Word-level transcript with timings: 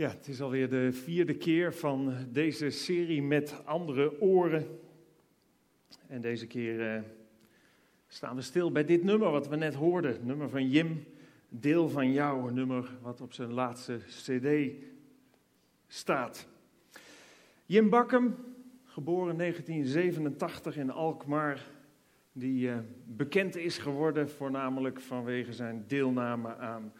Ja, 0.00 0.08
het 0.08 0.28
is 0.28 0.40
alweer 0.40 0.68
de 0.68 0.92
vierde 0.92 1.34
keer 1.34 1.74
van 1.74 2.14
deze 2.32 2.70
serie 2.70 3.22
met 3.22 3.64
andere 3.64 4.20
oren. 4.20 4.78
En 6.06 6.20
deze 6.20 6.46
keer 6.46 6.94
uh, 6.94 7.02
staan 8.06 8.36
we 8.36 8.42
stil 8.42 8.72
bij 8.72 8.84
dit 8.84 9.02
nummer 9.02 9.30
wat 9.30 9.48
we 9.48 9.56
net 9.56 9.74
hoorden. 9.74 10.26
Nummer 10.26 10.48
van 10.48 10.68
Jim, 10.68 11.04
deel 11.48 11.88
van 11.88 12.12
jou. 12.12 12.48
Een 12.48 12.54
nummer 12.54 12.90
wat 13.02 13.20
op 13.20 13.32
zijn 13.32 13.52
laatste 13.52 13.98
cd 14.06 14.72
staat. 15.86 16.48
Jim 17.66 17.90
Bakkum, 17.90 18.36
geboren 18.84 19.36
1987 19.36 20.76
in 20.76 20.90
Alkmaar. 20.90 21.66
Die 22.32 22.68
uh, 22.68 22.78
bekend 23.06 23.56
is 23.56 23.78
geworden 23.78 24.30
voornamelijk 24.30 25.00
vanwege 25.00 25.52
zijn 25.52 25.84
deelname 25.86 26.56
aan 26.56 26.92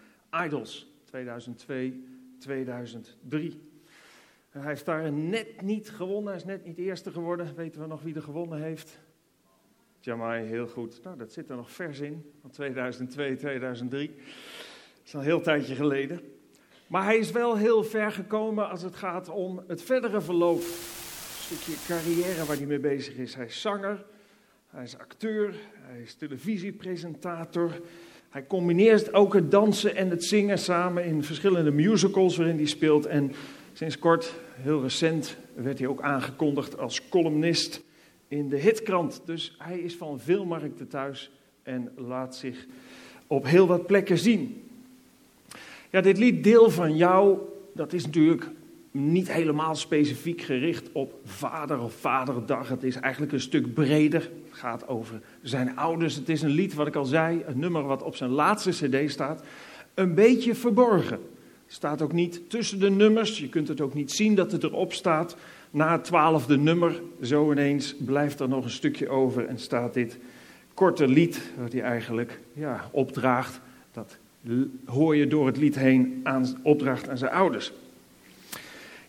Idols 0.44 0.92
2002 1.04 2.18
2003. 2.40 3.68
Hij 4.50 4.62
heeft 4.62 4.84
daar 4.84 5.12
net 5.12 5.62
niet 5.62 5.90
gewonnen, 5.90 6.26
hij 6.26 6.36
is 6.36 6.44
net 6.44 6.64
niet 6.64 6.78
eerste 6.78 7.10
geworden. 7.10 7.54
Weten 7.54 7.80
we 7.80 7.86
nog 7.86 8.02
wie 8.02 8.14
er 8.14 8.22
gewonnen 8.22 8.62
heeft? 8.62 8.98
Jamai, 10.00 10.46
heel 10.46 10.66
goed. 10.66 11.00
Nou, 11.02 11.16
dat 11.16 11.32
zit 11.32 11.50
er 11.50 11.56
nog 11.56 11.70
vers 11.70 12.00
in, 12.00 12.32
van 12.40 12.50
2002, 12.50 13.36
2003. 13.36 14.08
Dat 14.08 14.16
is 15.04 15.14
al 15.14 15.20
een 15.20 15.26
heel 15.26 15.40
tijdje 15.40 15.74
geleden. 15.74 16.20
Maar 16.86 17.04
hij 17.04 17.18
is 17.18 17.30
wel 17.30 17.56
heel 17.56 17.84
ver 17.84 18.12
gekomen 18.12 18.68
als 18.68 18.82
het 18.82 18.96
gaat 18.96 19.28
om 19.28 19.62
het 19.66 19.82
verdere 19.82 20.20
verloop. 20.20 20.58
Een 20.60 21.56
stukje 21.56 21.72
carrière 21.86 22.44
waar 22.44 22.56
hij 22.56 22.66
mee 22.66 22.78
bezig 22.78 23.16
is. 23.16 23.34
Hij 23.34 23.46
is 23.46 23.60
zanger, 23.60 24.04
hij 24.66 24.82
is 24.82 24.98
acteur, 24.98 25.54
hij 25.72 26.00
is 26.00 26.14
televisiepresentator. 26.14 27.80
Hij 28.30 28.46
combineert 28.46 29.14
ook 29.14 29.34
het 29.34 29.50
dansen 29.50 29.96
en 29.96 30.10
het 30.10 30.24
zingen 30.24 30.58
samen 30.58 31.04
in 31.04 31.24
verschillende 31.24 31.70
musicals 31.70 32.36
waarin 32.36 32.56
hij 32.56 32.66
speelt. 32.66 33.06
En 33.06 33.32
sinds 33.72 33.98
kort, 33.98 34.34
heel 34.54 34.82
recent, 34.82 35.36
werd 35.54 35.78
hij 35.78 35.88
ook 35.88 36.00
aangekondigd 36.00 36.78
als 36.78 37.08
columnist 37.08 37.82
in 38.28 38.48
de 38.48 38.56
hitkrant. 38.56 39.22
Dus 39.24 39.54
hij 39.58 39.78
is 39.78 39.96
van 39.96 40.20
veel 40.20 40.44
markten 40.44 40.88
thuis 40.88 41.30
en 41.62 41.92
laat 41.96 42.36
zich 42.36 42.66
op 43.26 43.44
heel 43.44 43.66
wat 43.66 43.86
plekken 43.86 44.18
zien. 44.18 44.62
Ja, 45.90 46.00
dit 46.00 46.18
lied 46.18 46.44
Deel 46.44 46.70
van 46.70 46.96
jou, 46.96 47.38
dat 47.74 47.92
is 47.92 48.04
natuurlijk 48.04 48.50
niet 48.90 49.32
helemaal 49.32 49.74
specifiek 49.74 50.42
gericht 50.42 50.88
op 50.92 51.14
vader 51.24 51.80
of 51.80 51.94
vaderdag. 51.94 52.68
Het 52.68 52.82
is 52.82 52.96
eigenlijk 52.96 53.32
een 53.32 53.40
stuk 53.40 53.74
breder. 53.74 54.30
Het 54.50 54.58
gaat 54.58 54.88
over 54.88 55.20
zijn 55.42 55.76
ouders. 55.76 56.14
Het 56.14 56.28
is 56.28 56.42
een 56.42 56.50
lied, 56.50 56.74
wat 56.74 56.86
ik 56.86 56.96
al 56.96 57.04
zei, 57.04 57.42
een 57.46 57.58
nummer 57.58 57.82
wat 57.82 58.02
op 58.02 58.16
zijn 58.16 58.30
laatste 58.30 58.70
cd 58.70 59.10
staat. 59.10 59.42
Een 59.94 60.14
beetje 60.14 60.54
verborgen. 60.54 61.20
Staat 61.66 62.02
ook 62.02 62.12
niet 62.12 62.50
tussen 62.50 62.80
de 62.80 62.90
nummers. 62.90 63.38
Je 63.38 63.48
kunt 63.48 63.68
het 63.68 63.80
ook 63.80 63.94
niet 63.94 64.12
zien 64.12 64.34
dat 64.34 64.52
het 64.52 64.62
erop 64.62 64.92
staat. 64.92 65.36
Na 65.70 65.92
het 65.92 66.04
twaalfde 66.04 66.58
nummer, 66.58 67.02
zo 67.22 67.52
ineens, 67.52 67.94
blijft 67.98 68.40
er 68.40 68.48
nog 68.48 68.64
een 68.64 68.70
stukje 68.70 69.08
over 69.08 69.46
en 69.46 69.58
staat 69.58 69.94
dit 69.94 70.18
korte 70.74 71.08
lied, 71.08 71.40
wat 71.58 71.72
hij 71.72 71.82
eigenlijk 71.82 72.40
ja, 72.52 72.88
opdraagt. 72.90 73.60
Dat 73.92 74.16
hoor 74.84 75.16
je 75.16 75.26
door 75.26 75.46
het 75.46 75.56
lied 75.56 75.74
heen 75.74 76.20
aan 76.22 76.46
opdracht 76.62 77.08
aan 77.08 77.18
zijn 77.18 77.32
ouders. 77.32 77.72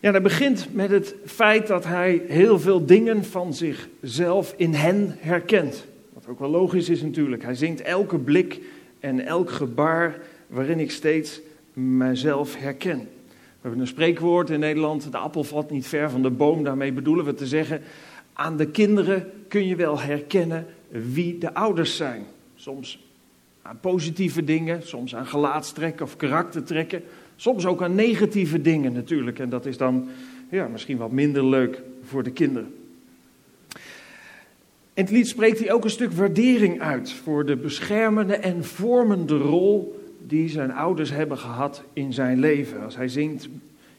Ja, 0.02 0.12
dat 0.12 0.24
begint 0.24 0.68
met 0.74 0.90
het 0.90 1.16
feit 1.26 1.68
dat 1.68 1.86
hij 1.86 2.22
heel 2.28 2.60
veel 2.60 2.86
dingen 2.86 3.26
van 3.26 3.54
zichzelf 3.54 4.54
in 4.58 4.74
hen 4.74 5.16
herkent. 5.20 5.86
Wat 6.14 6.28
ook 6.28 6.40
wel 6.40 6.50
logisch 6.50 6.90
is 6.90 7.02
natuurlijk. 7.02 7.44
Hij 7.44 7.56
zingt 7.56 7.82
elke 7.82 8.18
blik 8.18 8.60
en 9.00 9.26
elk 9.26 9.52
gebaar 9.52 10.20
waarin 10.48 10.80
ik 10.80 10.92
steeds 10.92 11.40
mijzelf 11.74 12.56
herken. 12.56 12.98
We 12.98 13.62
hebben 13.62 13.80
een 13.80 13.88
spreekwoord 13.88 14.50
in 14.50 14.60
Nederland, 14.60 15.12
de 15.12 15.18
appel 15.18 15.44
valt 15.44 15.72
niet 15.72 15.88
ver 15.88 16.10
van 16.10 16.22
de 16.22 16.30
boom. 16.30 16.64
Daarmee 16.64 16.92
bedoelen 16.92 17.26
we 17.26 17.34
te 17.34 17.48
zeggen, 17.48 17.82
aan 18.34 18.58
de 18.58 18.68
kinderen 18.68 19.32
kun 19.48 19.68
je 19.68 19.76
wel 19.76 20.00
herkennen 20.00 20.66
wie 20.90 21.38
de 21.38 21.54
ouders 21.54 21.96
zijn. 21.96 22.26
Soms 22.56 23.00
aan 23.62 23.80
positieve 23.80 24.44
dingen, 24.44 24.88
soms 24.88 25.16
aan 25.16 25.28
gelaatstrekken 25.28 26.06
of 26.06 26.16
karaktertrekken. 26.16 27.04
Soms 27.42 27.66
ook 27.66 27.82
aan 27.82 27.96
negatieve 27.96 28.62
dingen 28.62 28.94
natuurlijk. 28.94 29.40
En 29.40 29.50
dat 29.50 29.66
is 29.66 29.78
dan 29.78 30.10
ja, 30.50 30.68
misschien 30.68 30.98
wat 30.98 31.12
minder 31.12 31.46
leuk 31.46 31.82
voor 32.04 32.24
de 32.24 32.32
kinderen. 32.32 32.74
In 34.94 35.04
het 35.04 35.12
lied 35.12 35.28
spreekt 35.28 35.60
hij 35.60 35.72
ook 35.72 35.84
een 35.84 35.90
stuk 35.90 36.12
waardering 36.12 36.82
uit 36.82 37.12
voor 37.12 37.46
de 37.46 37.56
beschermende 37.56 38.36
en 38.36 38.64
vormende 38.64 39.38
rol 39.38 40.02
die 40.28 40.50
zijn 40.50 40.72
ouders 40.72 41.12
hebben 41.12 41.38
gehad 41.38 41.84
in 41.94 42.14
zijn 42.14 42.40
leven. 42.40 42.84
Als 42.84 42.96
hij 42.96 43.08
zingt, 43.08 43.50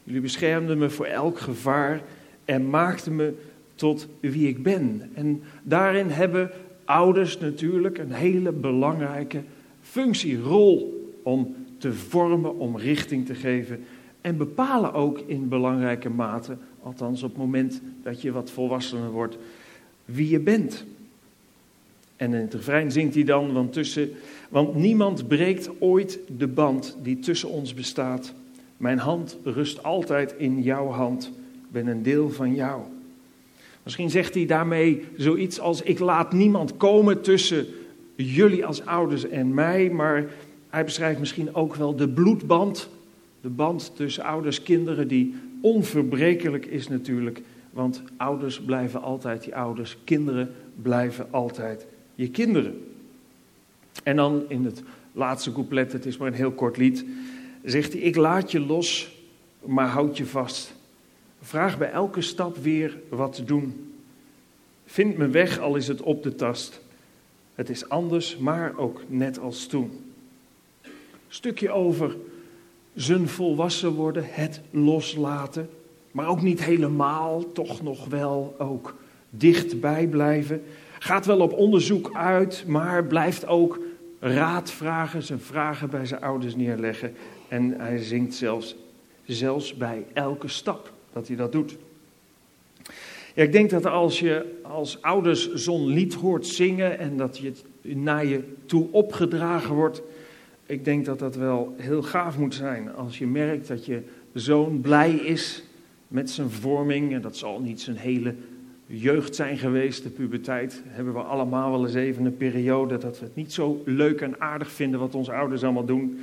jullie 0.03 0.21
beschermden 0.21 0.77
me 0.77 0.89
voor 0.89 1.05
elk 1.05 1.39
gevaar 1.39 2.01
en 2.45 2.69
maakten 2.69 3.15
me 3.15 3.33
tot 3.75 4.07
wie 4.19 4.47
ik 4.47 4.63
ben. 4.63 5.09
En 5.13 5.43
daarin 5.63 6.09
hebben 6.09 6.51
ouders 6.85 7.39
natuurlijk 7.39 7.97
een 7.97 8.13
hele 8.13 8.51
belangrijke 8.51 9.41
functie, 9.81 10.39
rol 10.39 11.01
om 11.23 11.55
te 11.83 11.93
vormen, 11.93 12.57
om 12.57 12.77
richting 12.77 13.25
te 13.25 13.35
geven. 13.35 13.83
En 14.21 14.37
bepalen 14.37 14.93
ook 14.93 15.19
in 15.19 15.47
belangrijke 15.47 16.09
mate, 16.09 16.57
althans 16.83 17.23
op 17.23 17.29
het 17.29 17.37
moment 17.37 17.81
dat 18.03 18.21
je 18.21 18.31
wat 18.31 18.51
volwassener 18.51 19.11
wordt, 19.11 19.37
wie 20.05 20.29
je 20.29 20.39
bent. 20.39 20.85
En 22.15 22.33
in 22.33 22.41
het 22.41 22.53
refrein 22.53 22.91
zingt 22.91 23.13
hij 23.13 23.23
dan, 23.23 23.53
want, 23.53 23.73
tussen, 23.73 24.09
want 24.49 24.75
niemand 24.75 25.27
breekt 25.27 25.69
ooit 25.79 26.19
de 26.37 26.47
band 26.47 26.97
die 27.01 27.19
tussen 27.19 27.49
ons 27.49 27.73
bestaat. 27.73 28.33
Mijn 28.77 28.97
hand 28.97 29.37
rust 29.43 29.83
altijd 29.83 30.35
in 30.37 30.61
jouw 30.61 30.87
hand, 30.87 31.31
ben 31.71 31.87
een 31.87 32.03
deel 32.03 32.29
van 32.29 32.55
jou. 32.55 32.81
Misschien 33.83 34.09
zegt 34.09 34.33
hij 34.33 34.45
daarmee 34.45 35.05
zoiets 35.17 35.59
als: 35.59 35.81
Ik 35.81 35.99
laat 35.99 36.33
niemand 36.33 36.77
komen 36.77 37.21
tussen 37.21 37.65
jullie 38.15 38.65
als 38.65 38.85
ouders 38.85 39.29
en 39.29 39.53
mij, 39.53 39.89
maar 39.89 40.25
hij 40.73 40.83
beschrijft 40.83 41.19
misschien 41.19 41.55
ook 41.55 41.75
wel 41.75 41.95
de 41.95 42.09
bloedband. 42.09 42.89
De 43.41 43.49
band 43.49 43.91
tussen 43.95 44.23
ouders, 44.23 44.63
kinderen, 44.63 45.07
die 45.07 45.35
onverbrekelijk 45.61 46.65
is 46.65 46.87
natuurlijk. 46.87 47.41
Want 47.69 48.03
ouders 48.17 48.61
blijven 48.61 49.01
altijd 49.01 49.45
je 49.45 49.55
ouders, 49.55 49.97
kinderen 50.03 50.53
blijven 50.81 51.27
altijd 51.31 51.85
je 52.15 52.29
kinderen. 52.29 52.85
En 54.03 54.15
dan 54.15 54.43
in 54.47 54.65
het 54.65 54.83
laatste 55.11 55.51
couplet, 55.51 55.91
het 55.91 56.05
is 56.05 56.17
maar 56.17 56.27
een 56.27 56.33
heel 56.33 56.51
kort 56.51 56.77
lied, 56.77 57.05
zegt 57.63 57.93
hij: 57.93 58.01
Ik 58.01 58.15
laat 58.15 58.51
je 58.51 58.59
los, 58.59 59.15
maar 59.65 59.87
houd 59.87 60.17
je 60.17 60.25
vast. 60.25 60.73
Vraag 61.41 61.77
bij 61.77 61.91
elke 61.91 62.21
stap 62.21 62.57
weer 62.57 62.99
wat 63.09 63.33
te 63.33 63.43
doen. 63.43 63.93
Vind 64.85 65.17
me 65.17 65.27
weg, 65.27 65.59
al 65.59 65.75
is 65.75 65.87
het 65.87 66.01
op 66.01 66.23
de 66.23 66.35
tast. 66.35 66.81
Het 67.55 67.69
is 67.69 67.89
anders, 67.89 68.37
maar 68.37 68.77
ook 68.77 69.01
net 69.07 69.39
als 69.39 69.67
toen 69.67 69.91
stukje 71.33 71.71
over 71.71 72.15
zijn 72.93 73.27
volwassen 73.27 73.91
worden, 73.91 74.25
het 74.27 74.61
loslaten. 74.71 75.69
Maar 76.11 76.27
ook 76.27 76.41
niet 76.41 76.63
helemaal, 76.63 77.51
toch 77.51 77.81
nog 77.81 78.05
wel 78.05 78.55
ook 78.57 78.95
dichtbij 79.29 80.07
blijven. 80.07 80.63
Gaat 80.99 81.25
wel 81.25 81.39
op 81.39 81.53
onderzoek 81.53 82.15
uit, 82.15 82.63
maar 82.67 83.05
blijft 83.05 83.47
ook 83.47 83.79
raad 84.19 84.71
vragen, 84.71 85.23
zijn 85.23 85.39
vragen 85.39 85.89
bij 85.89 86.05
zijn 86.05 86.21
ouders 86.21 86.55
neerleggen. 86.55 87.13
En 87.47 87.79
hij 87.79 87.97
zingt 87.97 88.33
zelfs, 88.33 88.75
zelfs 89.25 89.73
bij 89.73 90.05
elke 90.13 90.47
stap 90.47 90.93
dat 91.13 91.27
hij 91.27 91.35
dat 91.35 91.51
doet. 91.51 91.77
Ja, 93.33 93.43
ik 93.43 93.51
denk 93.51 93.69
dat 93.69 93.85
als 93.85 94.19
je 94.19 94.59
als 94.63 95.01
ouders 95.01 95.53
zo'n 95.53 95.87
lied 95.87 96.13
hoort 96.13 96.47
zingen 96.47 96.99
en 96.99 97.17
dat 97.17 97.37
je 97.37 97.45
het 97.45 97.65
naar 97.95 98.25
je 98.25 98.43
toe 98.65 98.87
opgedragen 98.91 99.75
wordt, 99.75 100.01
ik 100.65 100.85
denk 100.85 101.05
dat 101.05 101.19
dat 101.19 101.35
wel 101.35 101.73
heel 101.77 102.01
gaaf 102.01 102.37
moet 102.37 102.55
zijn 102.55 102.95
als 102.95 103.17
je 103.17 103.27
merkt 103.27 103.67
dat 103.67 103.85
je 103.85 104.01
zoon 104.33 104.81
blij 104.81 105.13
is 105.13 105.63
met 106.07 106.29
zijn 106.29 106.49
vorming. 106.49 107.13
En 107.13 107.21
dat 107.21 107.37
zal 107.37 107.61
niet 107.61 107.81
zijn 107.81 107.97
hele 107.97 108.35
jeugd 108.85 109.35
zijn 109.35 109.57
geweest, 109.57 110.03
de 110.03 110.09
puberteit. 110.09 110.81
Hebben 110.85 111.13
we 111.13 111.19
allemaal 111.19 111.71
wel 111.71 111.85
eens 111.85 111.95
even 111.95 112.25
een 112.25 112.37
periode 112.37 112.97
dat 112.97 113.19
we 113.19 113.25
het 113.25 113.35
niet 113.35 113.53
zo 113.53 113.81
leuk 113.85 114.21
en 114.21 114.41
aardig 114.41 114.71
vinden 114.71 114.99
wat 114.99 115.15
onze 115.15 115.33
ouders 115.33 115.63
allemaal 115.63 115.85
doen. 115.85 116.19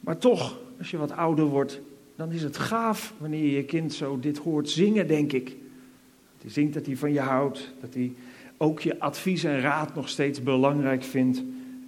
Maar 0.00 0.18
toch, 0.18 0.58
als 0.78 0.90
je 0.90 0.96
wat 0.96 1.12
ouder 1.12 1.44
wordt, 1.44 1.80
dan 2.16 2.32
is 2.32 2.42
het 2.42 2.58
gaaf 2.58 3.14
wanneer 3.18 3.42
je 3.42 3.52
je 3.52 3.64
kind 3.64 3.92
zo 3.92 4.18
dit 4.20 4.38
hoort 4.38 4.70
zingen, 4.70 5.08
denk 5.08 5.32
ik. 5.32 5.44
Dat 5.46 6.42
hij 6.42 6.50
zingt 6.50 6.74
dat 6.74 6.86
hij 6.86 6.96
van 6.96 7.12
je 7.12 7.20
houdt, 7.20 7.72
dat 7.80 7.94
hij 7.94 8.12
ook 8.56 8.80
je 8.80 9.00
advies 9.00 9.44
en 9.44 9.60
raad 9.60 9.94
nog 9.94 10.08
steeds 10.08 10.42
belangrijk 10.42 11.02
vindt. 11.02 11.42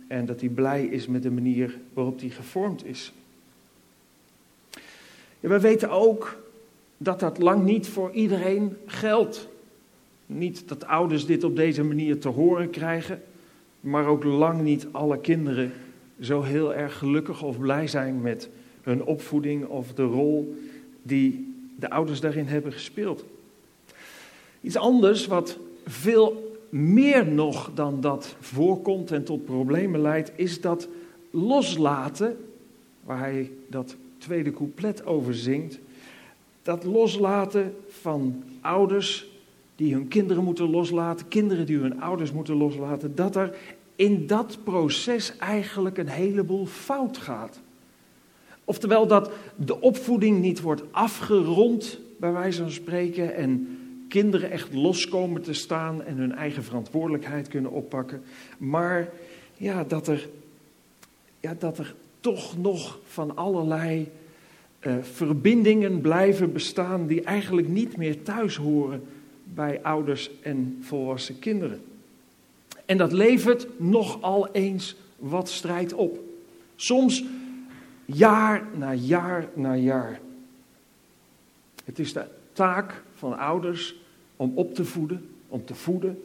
En 0.09 0.27
dat 0.27 0.41
hij 0.41 0.49
blij 0.49 0.85
is 0.85 1.07
met 1.07 1.23
de 1.23 1.31
manier 1.31 1.79
waarop 1.93 2.21
hij 2.21 2.29
gevormd 2.29 2.87
is. 2.87 3.13
Ja, 5.41 5.49
we 5.49 5.61
weten 5.61 5.91
ook 5.91 6.39
dat 6.97 7.21
dat 7.21 7.39
lang 7.39 7.65
niet 7.65 7.89
voor 7.89 8.13
iedereen 8.13 8.77
geldt. 8.87 9.49
Niet 10.27 10.69
dat 10.69 10.87
ouders 10.87 11.27
dit 11.27 11.45
op 11.45 11.57
deze 11.57 11.85
manier 11.85 12.19
te 12.19 12.29
horen 12.29 12.71
krijgen, 12.71 13.23
maar 13.81 14.07
ook 14.07 14.25
lang 14.25 14.63
niet 14.63 14.87
alle 14.91 15.21
kinderen 15.21 15.73
zo 16.21 16.43
heel 16.43 16.75
erg 16.75 16.99
gelukkig 16.99 17.43
of 17.43 17.59
blij 17.59 17.87
zijn 17.87 18.21
met 18.21 18.49
hun 18.83 19.05
opvoeding 19.05 19.67
of 19.67 19.93
de 19.95 20.03
rol 20.03 20.57
die 21.03 21.55
de 21.77 21.91
ouders 21.91 22.21
daarin 22.21 22.47
hebben 22.47 22.73
gespeeld. 22.73 23.25
Iets 24.61 24.77
anders 24.77 25.27
wat 25.27 25.59
veel 25.87 26.48
meer 26.69 27.27
nog 27.27 27.71
dan 27.75 28.01
dat 28.01 28.37
voorkomt 28.41 29.11
en 29.11 29.25
tot 29.25 29.45
problemen 29.45 30.01
leidt, 30.01 30.33
is 30.35 30.61
dat 30.61 30.89
loslaten, 31.31 32.37
waar 33.05 33.19
hij 33.19 33.51
dat 33.67 33.97
tweede 34.19 34.51
couplet 34.51 35.07
over 35.07 35.35
zingt, 35.35 35.79
dat 36.63 36.85
loslaten 36.85 37.75
van 37.89 38.43
ouders 38.61 39.27
die 39.77 39.95
hun 39.95 40.09
kinderen 40.09 40.45
moeten 40.45 40.71
loslaten, 40.71 41.29
kinderen 41.29 41.67
die 41.67 41.79
hun 41.79 42.01
ouders 42.01 42.33
moeten 42.33 42.55
loslaten, 42.55 43.15
dat 43.15 43.37
er 43.37 43.57
in 43.97 44.27
dat 44.27 44.59
proces 44.65 45.37
eigenlijk 45.37 45.99
een 45.99 46.09
heleboel 46.09 46.67
fout 46.67 47.17
gaat. 47.17 47.61
Oftewel 48.65 49.07
dat 49.07 49.31
de 49.57 49.81
opvoeding 49.81 50.41
niet 50.41 50.61
wordt 50.61 50.83
afgerond, 50.91 52.01
bij 52.17 52.33
wijze 52.33 52.63
van 52.63 52.71
spreken, 52.71 53.35
en 53.35 53.78
kinderen 54.09 54.51
echt 54.51 54.75
los 54.75 55.09
komen 55.09 55.43
te 55.43 55.53
staan 55.53 56.05
en 56.05 56.17
hun 56.17 56.33
eigen 56.33 56.65
verantwoordelijkheid 56.65 57.49
kunnen 57.49 57.71
oppakken. 57.71 58.23
Maar 58.59 59.09
ja, 59.57 59.85
dat 59.85 60.09
er, 60.09 60.29
ja, 61.41 61.55
dat 61.59 61.79
er 61.79 61.95
toch 62.21 62.59
nog 62.59 62.99
van 63.07 63.37
allerlei 63.37 64.09
uh, 64.81 64.95
verbindingen 65.03 66.01
blijven 66.01 66.53
bestaan 66.53 67.07
die 67.07 67.23
eigenlijk 67.23 67.69
niet 67.69 67.97
meer 67.97 68.23
thuis 68.23 68.57
horen 68.57 69.03
bij 69.45 69.83
ouders 69.83 70.31
en 70.43 70.79
volwassen 70.81 71.39
kinderen. 71.39 71.83
En 72.85 72.97
dat 72.97 73.13
levert 73.13 73.67
nogal 73.77 74.49
eens 74.53 74.97
wat 75.17 75.49
strijd 75.49 75.93
op. 75.95 76.19
Soms 76.77 77.25
jaar 78.05 78.67
na 78.77 78.95
jaar 78.95 79.49
na 79.55 79.77
jaar. 79.77 80.21
Het 81.85 81.99
is 81.99 82.13
de 82.13 82.38
taak 82.59 83.03
van 83.15 83.39
ouders 83.39 83.95
om 84.37 84.53
op 84.55 84.75
te 84.75 84.85
voeden, 84.85 85.29
om 85.49 85.65
te 85.65 85.75
voeden, 85.75 86.23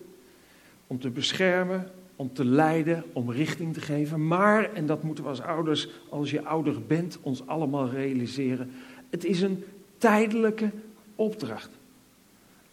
om 0.87 0.99
te 0.99 1.09
beschermen, 1.09 1.87
om 2.15 2.33
te 2.33 2.45
leiden, 2.45 3.03
om 3.13 3.31
richting 3.31 3.73
te 3.73 3.81
geven. 3.81 4.27
Maar, 4.27 4.73
en 4.73 4.85
dat 4.85 5.03
moeten 5.03 5.23
we 5.23 5.29
als 5.29 5.41
ouders, 5.41 5.89
als 6.09 6.31
je 6.31 6.43
ouder 6.43 6.81
bent, 6.87 7.19
ons 7.21 7.47
allemaal 7.47 7.89
realiseren. 7.89 8.71
Het 9.09 9.25
is 9.25 9.41
een 9.41 9.63
tijdelijke 9.97 10.71
opdracht. 11.15 11.69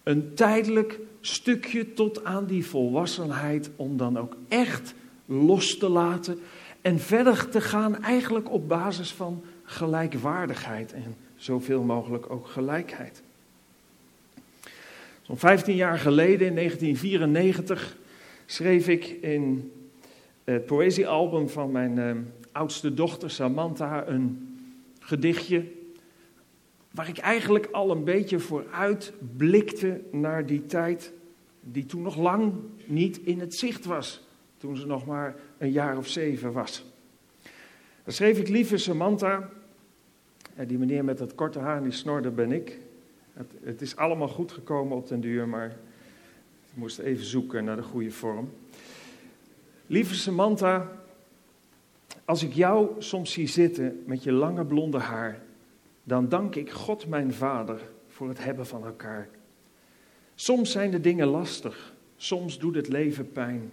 Een 0.02 0.34
tijdelijk 0.34 0.98
stukje 1.20 1.92
tot 1.92 2.24
aan 2.24 2.46
die 2.46 2.66
volwassenheid 2.66 3.70
om 3.76 3.96
dan 3.96 4.18
ook 4.18 4.36
echt 4.48 4.94
los 5.26 5.78
te 5.78 5.88
laten 5.88 6.38
en 6.80 6.98
verder 6.98 7.48
te 7.48 7.60
gaan 7.60 8.02
eigenlijk 8.02 8.50
op 8.50 8.68
basis 8.68 9.12
van 9.12 9.44
gelijkwaardigheid 9.62 10.92
en 10.92 11.16
zoveel 11.36 11.82
mogelijk 11.82 12.30
ook 12.30 12.46
gelijkheid. 12.46 13.22
Zo'n 15.30 15.38
15 15.38 15.74
jaar 15.74 15.98
geleden, 15.98 16.46
in 16.46 16.54
1994, 16.54 17.96
schreef 18.46 18.88
ik 18.88 19.04
in 19.06 19.72
het 20.44 20.66
poëziealbum 20.66 21.48
van 21.48 21.70
mijn 21.70 21.98
eh, 21.98 22.16
oudste 22.52 22.94
dochter 22.94 23.30
Samantha 23.30 24.06
een 24.06 24.58
gedichtje. 25.00 25.64
Waar 26.90 27.08
ik 27.08 27.18
eigenlijk 27.18 27.68
al 27.72 27.90
een 27.90 28.04
beetje 28.04 28.38
vooruit 28.38 29.12
blikte 29.36 30.00
naar 30.10 30.46
die 30.46 30.66
tijd 30.66 31.12
die 31.60 31.86
toen 31.86 32.02
nog 32.02 32.16
lang 32.16 32.52
niet 32.86 33.20
in 33.22 33.40
het 33.40 33.54
zicht 33.54 33.84
was. 33.84 34.26
Toen 34.56 34.76
ze 34.76 34.86
nog 34.86 35.06
maar 35.06 35.36
een 35.58 35.72
jaar 35.72 35.96
of 35.96 36.08
zeven 36.08 36.52
was. 36.52 36.84
Dan 38.04 38.12
schreef 38.12 38.38
ik, 38.38 38.48
lieve 38.48 38.76
Samantha, 38.76 39.48
die 40.66 40.78
meneer 40.78 41.04
met 41.04 41.18
dat 41.18 41.34
korte 41.34 41.58
haar 41.58 41.76
en 41.76 41.82
die 41.82 41.92
snor, 41.92 42.22
dat 42.22 42.34
ben 42.34 42.52
ik. 42.52 42.78
Het, 43.32 43.52
het, 43.62 43.80
is 43.80 43.96
allemaal 43.96 44.28
goed 44.28 44.52
gekomen 44.52 44.96
op 44.96 45.08
den 45.08 45.20
duur, 45.20 45.48
maar 45.48 45.66
ik 46.70 46.74
moest 46.74 46.98
even 46.98 47.24
zoeken 47.24 47.64
naar 47.64 47.76
de 47.76 47.82
goede 47.82 48.10
vorm. 48.10 48.50
Lieve 49.86 50.14
Samantha, 50.14 50.90
als 52.24 52.42
ik 52.42 52.52
jou 52.52 52.90
soms 52.98 53.32
zie 53.32 53.46
zitten 53.46 54.02
met 54.06 54.22
je 54.22 54.32
lange 54.32 54.64
blonde 54.64 54.98
haar, 54.98 55.42
dan 56.04 56.28
dank 56.28 56.54
ik 56.54 56.70
God 56.70 57.06
mijn 57.06 57.32
Vader 57.32 57.80
voor 58.08 58.28
het 58.28 58.44
hebben 58.44 58.66
van 58.66 58.84
elkaar. 58.84 59.28
Soms 60.34 60.70
zijn 60.70 60.90
de 60.90 61.00
dingen 61.00 61.26
lastig, 61.26 61.94
soms 62.16 62.58
doet 62.58 62.74
het 62.74 62.88
leven 62.88 63.32
pijn, 63.32 63.72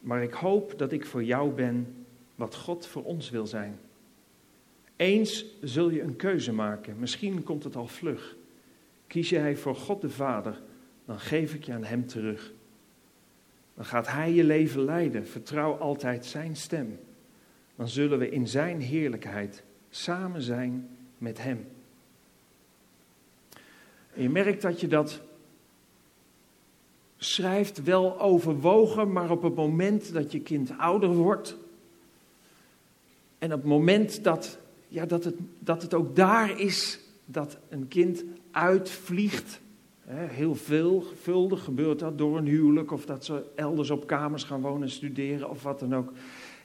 maar 0.00 0.22
ik 0.22 0.32
hoop 0.32 0.78
dat 0.78 0.92
ik 0.92 1.06
voor 1.06 1.24
jou 1.24 1.50
ben 1.50 2.06
wat 2.34 2.54
God 2.54 2.86
voor 2.86 3.04
ons 3.04 3.30
wil 3.30 3.46
zijn. 3.46 3.78
Eens 4.96 5.44
zul 5.60 5.90
je 5.90 6.02
een 6.02 6.16
keuze 6.16 6.52
maken, 6.52 6.98
misschien 6.98 7.42
komt 7.42 7.64
het 7.64 7.76
al 7.76 7.86
vlug. 7.86 8.36
Kies 9.06 9.28
jij 9.28 9.56
voor 9.56 9.76
God 9.76 10.00
de 10.00 10.10
Vader, 10.10 10.60
dan 11.04 11.18
geef 11.18 11.54
ik 11.54 11.64
je 11.64 11.72
aan 11.72 11.84
Hem 11.84 12.06
terug. 12.06 12.52
Dan 13.74 13.84
gaat 13.84 14.06
Hij 14.06 14.32
je 14.32 14.44
leven 14.44 14.84
leiden, 14.84 15.26
vertrouw 15.26 15.72
altijd 15.72 16.26
Zijn 16.26 16.56
stem. 16.56 16.98
Dan 17.76 17.88
zullen 17.88 18.18
we 18.18 18.30
in 18.30 18.48
Zijn 18.48 18.80
heerlijkheid 18.80 19.62
samen 19.90 20.42
zijn 20.42 20.88
met 21.18 21.42
Hem. 21.42 21.66
Je 24.14 24.30
merkt 24.30 24.62
dat 24.62 24.80
je 24.80 24.86
dat 24.86 25.20
schrijft 27.16 27.82
wel 27.82 28.20
overwogen, 28.20 29.12
maar 29.12 29.30
op 29.30 29.42
het 29.42 29.54
moment 29.54 30.12
dat 30.12 30.32
je 30.32 30.40
kind 30.40 30.78
ouder 30.78 31.14
wordt 31.14 31.56
en 33.38 33.52
op 33.52 33.58
het 33.58 33.68
moment 33.68 34.24
dat, 34.24 34.58
ja, 34.88 35.06
dat, 35.06 35.24
het, 35.24 35.34
dat 35.58 35.82
het 35.82 35.94
ook 35.94 36.16
daar 36.16 36.60
is 36.60 37.00
dat 37.24 37.58
een 37.68 37.88
kind 37.88 38.24
uitvliegt, 38.54 39.60
heel 40.06 40.54
veelvuldig 40.54 41.64
gebeurt 41.64 41.98
dat 41.98 42.18
door 42.18 42.38
een 42.38 42.46
huwelijk 42.46 42.92
of 42.92 43.06
dat 43.06 43.24
ze 43.24 43.42
elders 43.54 43.90
op 43.90 44.06
kamers 44.06 44.44
gaan 44.44 44.60
wonen 44.60 44.82
en 44.82 44.90
studeren 44.90 45.50
of 45.50 45.62
wat 45.62 45.80
dan 45.80 45.94
ook. 45.94 46.12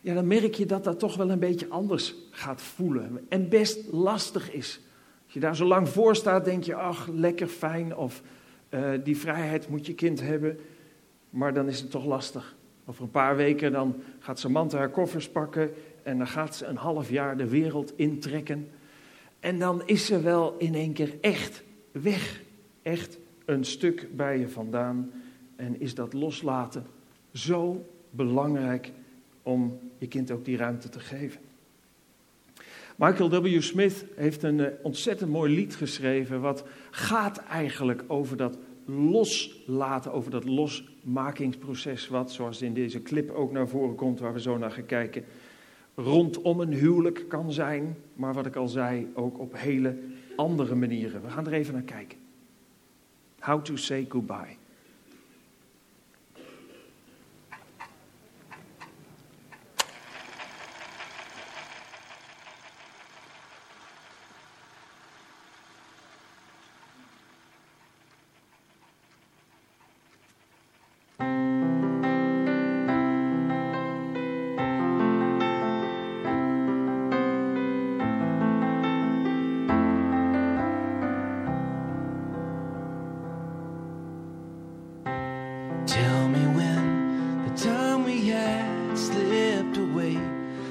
Ja, 0.01 0.13
dan 0.13 0.27
merk 0.27 0.53
je 0.53 0.65
dat 0.65 0.83
dat 0.83 1.00
toch 1.00 1.15
wel 1.15 1.30
een 1.30 1.39
beetje 1.39 1.69
anders 1.69 2.15
gaat 2.31 2.62
voelen 2.62 3.25
en 3.30 3.50
best 3.50 3.91
lastig 3.91 4.51
is. 4.51 4.80
Als 5.24 5.33
je 5.33 5.39
daar 5.39 5.56
zo 5.56 5.65
lang 5.65 5.89
voor 5.89 6.15
staat, 6.15 6.45
denk 6.45 6.63
je, 6.63 6.75
ach, 6.75 7.07
lekker 7.07 7.47
fijn 7.47 7.95
of 7.95 8.21
uh, 8.69 8.89
die 9.03 9.18
vrijheid 9.18 9.69
moet 9.69 9.85
je 9.85 9.94
kind 9.94 10.21
hebben, 10.21 10.59
maar 11.30 11.53
dan 11.53 11.68
is 11.68 11.80
het 11.80 11.92
toch 11.92 12.06
lastig. 12.06 12.56
Over 12.85 13.03
een 13.03 13.12
paar 13.12 13.35
weken 13.35 13.71
dan 13.71 13.95
gaat 14.19 14.39
Samantha 14.39 14.77
haar 14.77 14.89
koffers 14.89 15.30
pakken 15.30 15.71
en 16.03 16.18
dan 16.18 16.27
gaat 16.27 16.56
ze 16.56 16.65
een 16.65 16.75
half 16.75 17.09
jaar 17.09 17.38
de 17.38 17.47
wereld 17.47 17.94
intrekken. 17.95 18.69
En 19.39 19.59
dan 19.59 19.81
is 19.85 20.06
ze 20.06 20.21
wel 20.21 20.56
in 20.57 20.75
één 20.75 20.94
keer 20.94 21.13
echt 21.21 21.64
weg. 21.92 22.42
Echt 22.81 23.19
een 23.46 23.64
stuk 23.64 24.08
bij 24.16 24.40
je 24.40 24.50
vandaan. 24.50 25.12
En 25.56 25.80
is 25.80 25.96
dat 25.96 26.14
loslaten 26.14 26.86
zo 27.34 27.86
belangrijk 28.10 28.92
om 29.44 29.80
je 29.98 30.08
kind 30.08 30.31
ook 30.31 30.46
die 30.46 30.58
ruimte 30.58 30.90
te 30.90 31.00
geven. 31.00 31.42
Michael 32.96 33.42
W. 33.42 33.62
Smith 33.62 34.06
heeft 34.16 34.44
een 34.44 34.60
eh, 34.60 34.72
ontzettend 34.81 35.31
mooi 35.31 35.56
lied 35.56 35.76
geschreven. 35.76 36.42
Wat 36.42 36.64
gaat 36.92 37.38
eigenlijk 37.38 38.04
over 38.08 38.38
dat 38.38 38.58
loslaten, 38.86 40.14
over 40.14 40.31
dat 40.31 40.44
losmakingsproces. 40.44 42.08
Wat, 42.08 42.31
zoals 42.31 42.62
in 42.62 42.74
deze 42.74 43.02
clip 43.02 43.31
ook 43.31 43.52
naar 43.52 43.68
voren 43.68 43.96
komt, 43.96 44.19
waar 44.19 44.34
we 44.34 44.42
zo 44.42 44.58
naar 44.58 44.72
gaan 44.72 44.86
kijken 44.86 45.24
rondom 46.04 46.60
een 46.60 46.74
huwelijk 46.74 47.26
kan 47.28 47.52
zijn, 47.52 47.96
maar 48.14 48.34
wat 48.34 48.46
ik 48.46 48.56
al 48.56 48.68
zei, 48.68 49.08
ook 49.14 49.40
op 49.40 49.58
hele 49.58 49.96
andere 50.40 50.76
manieren. 50.76 51.22
We 51.22 51.30
gaan 51.30 51.48
er 51.48 51.54
even 51.54 51.74
naar 51.74 51.84
kijken. 51.84 52.18
How 53.40 53.64
to 53.64 53.76
say 53.76 54.06
goodbye. 54.10 54.58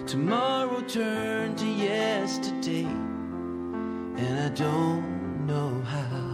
Tomorrow 0.09 0.81
turned 0.88 1.59
to 1.59 1.67
yesterday, 1.67 2.85
and 2.85 4.41
I 4.41 4.49
don't 4.55 5.47
know 5.47 5.83
how. 5.83 6.33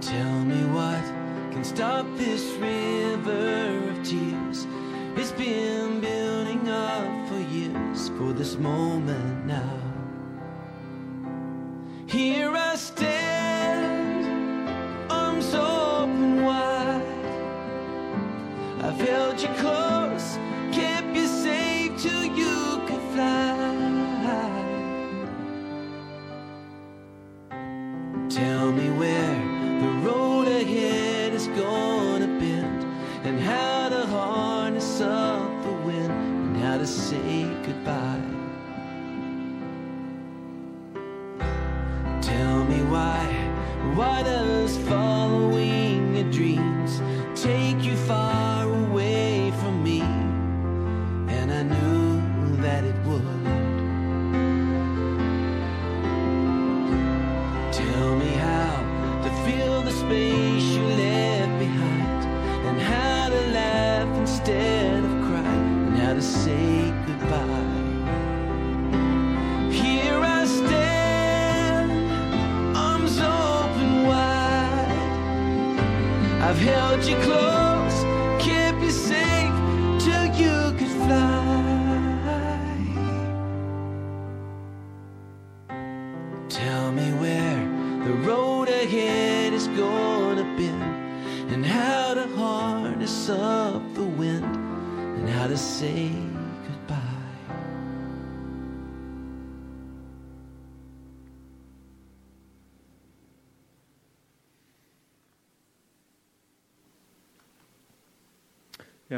Tell 0.00 0.44
me 0.44 0.64
what 0.66 1.02
can 1.50 1.64
stop 1.64 2.06
this 2.16 2.52
river 2.52 3.90
of 3.90 4.04
tears. 4.04 4.68
It's 5.16 5.32
been 5.32 6.00
building 6.00 6.68
up 6.68 7.28
for 7.28 7.40
years 7.40 8.10
for 8.10 8.32
this 8.32 8.56
moment 8.58 9.44
now. 9.44 9.81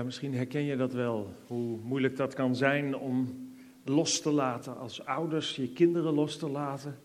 Misschien 0.04 0.34
herken 0.34 0.64
je 0.64 0.76
dat 0.76 0.92
wel, 0.92 1.32
hoe 1.46 1.78
moeilijk 1.82 2.16
dat 2.16 2.34
kan 2.34 2.56
zijn 2.56 2.96
om 2.96 3.42
los 3.84 4.20
te 4.20 4.30
laten 4.30 4.78
als 4.78 5.04
ouders, 5.04 5.56
je 5.56 5.68
kinderen 5.68 6.14
los 6.14 6.36
te 6.36 6.48
laten. 6.48 6.98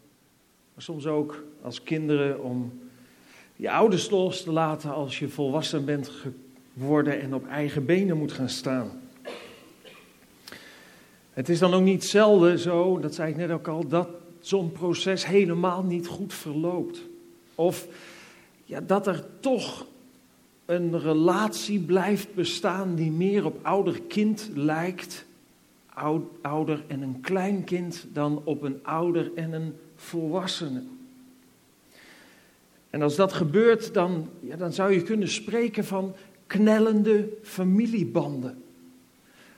Maar 0.74 0.84
soms 0.84 1.06
ook 1.06 1.44
als 1.62 1.84
kinderen 1.84 2.44
om 2.44 2.80
je 3.56 3.72
ouders 3.72 4.10
los 4.10 4.44
te 4.44 4.52
laten 4.52 4.94
als 4.94 5.20
je 5.20 5.30
volwassen 5.30 5.86
bent 5.86 6.12
geworden 6.74 7.22
en 7.22 7.34
op 7.34 7.48
eigen 7.48 7.86
benen 7.86 8.18
moet 8.18 8.32
gaan 8.32 8.50
staan. 8.50 8.92
Het 11.34 11.50
is 11.50 11.60
dan 11.60 11.74
ook 11.74 11.84
niet 11.84 12.04
zelden 12.04 12.60
zo, 12.60 13.00
dat 13.00 13.16
zei 13.16 13.30
ik 13.30 13.38
net 13.38 13.52
ook 13.52 13.68
al, 13.68 13.88
dat 13.88 14.10
zo'n 14.40 14.72
proces 14.72 15.26
helemaal 15.26 15.84
niet 15.84 16.08
goed 16.08 16.34
verloopt. 16.34 17.02
Of 17.56 17.88
ja, 18.66 18.82
dat 18.82 19.08
er 19.08 19.26
toch 19.40 19.86
een 20.70 21.00
relatie 21.00 21.80
blijft 21.80 22.34
bestaan 22.34 22.96
die 22.96 23.12
meer 23.12 23.46
op 23.46 23.60
ouder-kind 23.62 24.50
lijkt, 24.54 25.26
oud, 25.94 26.24
ouder 26.42 26.84
en 26.88 27.02
een 27.02 27.22
kleinkind, 27.22 28.08
dan 28.14 28.42
op 28.44 28.62
een 28.62 28.80
ouder 28.84 29.32
en 29.36 29.54
een 29.54 29.74
volwassene. 29.96 30.84
En 32.90 33.02
als 33.02 33.16
dat 33.16 33.34
gebeurt, 33.34 33.94
dan, 33.94 34.30
ja, 34.40 34.56
dan 34.56 34.74
zou 34.74 34.94
je 34.94 35.04
kunnen 35.04 35.28
spreken 35.28 35.86
van 35.86 36.16
knellende 36.48 37.30
familiebanden. 37.44 38.64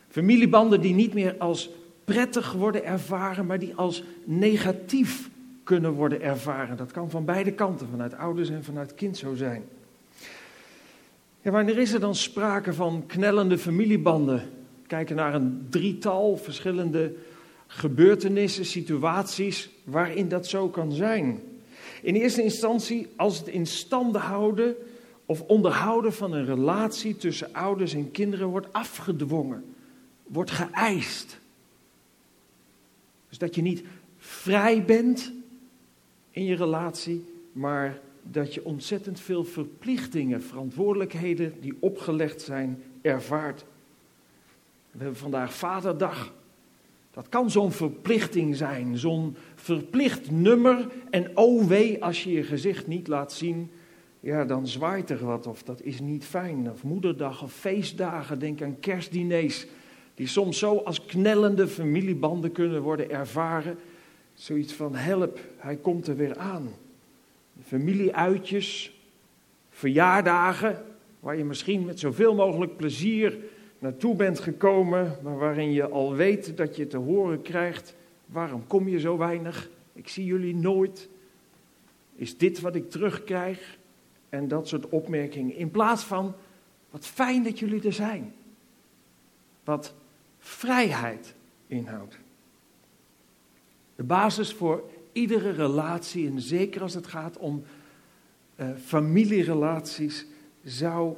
Familiebanden 0.10 0.82
die 0.82 0.94
niet 0.94 1.14
meer 1.14 1.36
als 1.38 1.70
prettig 2.06 2.52
worden 2.52 2.86
ervaren, 2.86 3.46
maar 3.46 3.60
die 3.60 3.76
als 3.76 4.04
negatief 4.24 5.30
kunnen 5.64 5.92
worden 5.92 6.22
ervaren. 6.22 6.78
Dat 6.78 6.92
kan 6.92 7.10
van 7.10 7.26
beide 7.26 7.52
kanten, 7.52 7.88
vanuit 7.88 8.16
ouders 8.16 8.50
en 8.50 8.64
vanuit 8.64 8.96
kind 8.96 9.18
zo 9.18 9.36
zijn. 9.36 9.64
Ja, 11.44 11.52
wanneer 11.52 11.78
is 11.78 11.94
er 11.94 12.00
dan 12.00 12.16
sprake 12.16 12.74
van 12.74 13.04
knellende 13.08 13.58
familiebanden? 13.58 14.50
Kijken 14.88 15.16
naar 15.16 15.34
een 15.34 15.68
drietal 15.70 16.38
verschillende 16.38 17.14
gebeurtenissen, 17.68 18.66
situaties 18.66 19.70
waarin 19.84 20.30
dat 20.30 20.48
zo 20.48 20.70
kan 20.70 20.92
zijn. 20.92 21.42
In 22.02 22.16
eerste 22.16 22.44
instantie 22.44 23.08
als 23.16 23.38
het 23.38 23.48
in 23.48 23.66
stand 23.66 24.16
houden 24.16 24.76
of 25.26 25.42
onderhouden 25.42 26.14
van 26.14 26.34
een 26.34 26.46
relatie 26.46 27.18
tussen 27.18 27.54
ouders 27.54 27.94
en 27.94 28.12
kinderen 28.12 28.48
wordt 28.48 28.74
afgedwongen, 28.74 29.64
wordt 30.24 30.52
geëist. 30.52 31.40
Dus 33.30 33.38
dat 33.38 33.56
je 33.56 33.62
niet 33.62 33.84
vrij 34.18 34.86
bent 34.86 35.32
in 36.32 36.44
je 36.44 36.56
relatie, 36.56 37.26
maar 37.52 38.00
dat 38.24 38.54
je 38.54 38.66
ontzettend 38.66 39.20
veel 39.20 39.44
verplichtingen, 39.44 40.44
verantwoordelijkheden 40.44 41.54
die 41.60 41.78
opgelegd 41.80 42.42
zijn, 42.42 42.84
ervaart. 43.02 43.66
We 44.92 44.98
hebben 44.98 45.18
vandaag 45.18 45.54
Vaderdag. 45.54 46.34
Dat 47.12 47.30
kan 47.30 47.52
zo'n 47.52 47.72
verplichting 47.72 48.56
zijn, 48.56 48.98
zo'n 48.98 49.36
verplicht 49.56 50.32
nummer. 50.32 50.88
En 51.10 51.38
oh 51.38 51.68
wee, 51.68 52.04
als 52.04 52.24
je 52.24 52.32
je 52.32 52.44
gezicht 52.44 52.88
niet 52.88 53.08
laat 53.08 53.34
zien, 53.34 53.72
ja, 54.20 54.46
dan 54.46 54.68
zwaait 54.68 55.10
er 55.10 55.26
wat. 55.26 55.48
Of 55.48 55.64
dat 55.64 55.82
is 55.82 56.00
niet 56.00 56.26
fijn. 56.26 56.72
Of 56.72 56.84
moederdag 56.84 57.44
of 57.44 57.54
feestdagen, 57.54 58.40
denk 58.40 58.62
aan 58.62 58.80
kerstdiners. 58.80 59.68
Die 60.16 60.28
soms 60.28 60.60
zo 60.60 60.78
als 60.78 61.06
knellende 61.06 61.68
familiebanden 61.68 62.52
kunnen 62.52 62.82
worden 62.82 63.10
ervaren. 63.10 63.78
Zoiets 64.34 64.74
van 64.74 64.96
help, 64.96 65.40
hij 65.58 65.76
komt 65.76 66.08
er 66.08 66.16
weer 66.16 66.38
aan 66.38 66.74
familieuitjes, 67.72 69.00
verjaardagen, 69.70 70.86
waar 71.20 71.38
je 71.38 71.44
misschien 71.44 71.86
met 71.86 72.00
zoveel 72.00 72.36
mogelijk 72.36 72.78
plezier 72.78 73.38
naartoe 73.80 74.16
bent 74.16 74.40
gekomen, 74.40 75.18
maar 75.24 75.38
waarin 75.38 75.72
je 75.72 75.90
al 75.90 76.14
weet 76.14 76.58
dat 76.58 76.76
je 76.76 76.88
te 76.88 76.98
horen 76.98 77.42
krijgt: 77.42 77.96
waarom 78.26 78.68
kom 78.68 78.88
je 78.88 79.00
zo 79.00 79.18
weinig? 79.18 79.70
Ik 79.94 80.08
zie 80.08 80.26
jullie 80.26 80.56
nooit. 80.56 81.10
Is 82.16 82.38
dit 82.38 82.60
wat 82.60 82.76
ik 82.76 82.90
terugkrijg? 82.90 83.78
En 84.30 84.48
dat 84.48 84.68
soort 84.68 84.90
opmerkingen. 84.90 85.56
In 85.56 85.72
plaats 85.72 86.04
van: 86.04 86.34
wat 86.90 87.06
fijn 87.06 87.44
dat 87.44 87.60
jullie 87.60 87.84
er 87.84 87.94
zijn. 87.94 88.34
Wat 89.64 89.94
vrijheid 90.40 91.34
inhoudt. 91.68 92.18
De 93.96 94.04
basis 94.04 94.54
voor 94.54 94.91
iedere 95.12 95.52
relatie, 95.52 96.28
en 96.28 96.42
zeker 96.42 96.82
als 96.82 96.94
het 96.94 97.08
gaat 97.08 97.38
om 97.38 97.64
uh, 98.56 98.68
familierelaties, 98.86 100.26
zou 100.64 101.16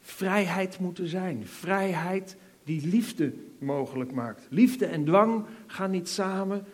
vrijheid 0.00 0.78
moeten 0.78 1.08
zijn. 1.08 1.46
Vrijheid 1.46 2.36
die 2.64 2.86
liefde 2.86 3.32
mogelijk 3.58 4.12
maakt. 4.12 4.46
Liefde 4.50 4.86
en 4.86 5.04
dwang 5.04 5.44
gaan 5.66 5.90
niet 5.90 6.08
samen. 6.08 6.64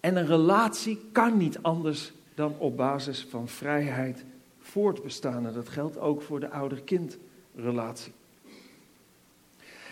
En 0.00 0.16
een 0.16 0.26
relatie 0.26 1.00
kan 1.12 1.36
niet 1.36 1.62
anders 1.62 2.12
dan 2.34 2.54
op 2.58 2.76
basis 2.76 3.26
van 3.30 3.48
vrijheid 3.48 4.24
voortbestaan. 4.58 5.46
En 5.46 5.52
dat 5.52 5.68
geldt 5.68 5.98
ook 5.98 6.22
voor 6.22 6.40
de 6.40 6.50
ouder-kind-relatie. 6.50 8.12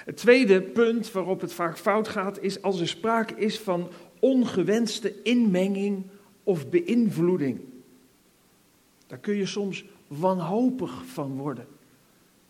Het 0.05 0.17
tweede 0.17 0.63
punt 0.63 1.13
waarop 1.13 1.41
het 1.41 1.53
vaak 1.53 1.79
fout 1.79 2.09
gaat, 2.09 2.43
is 2.43 2.63
als 2.63 2.81
er 2.81 2.89
sprake 2.89 3.35
is 3.35 3.59
van 3.59 3.89
ongewenste 4.21 5.23
inmenging 5.23 6.03
of 6.43 6.69
beïnvloeding. 6.69 7.61
Daar 9.07 9.19
kun 9.19 9.35
je 9.35 9.47
soms 9.47 9.85
wanhopig 10.07 11.05
van 11.07 11.37
worden. 11.37 11.67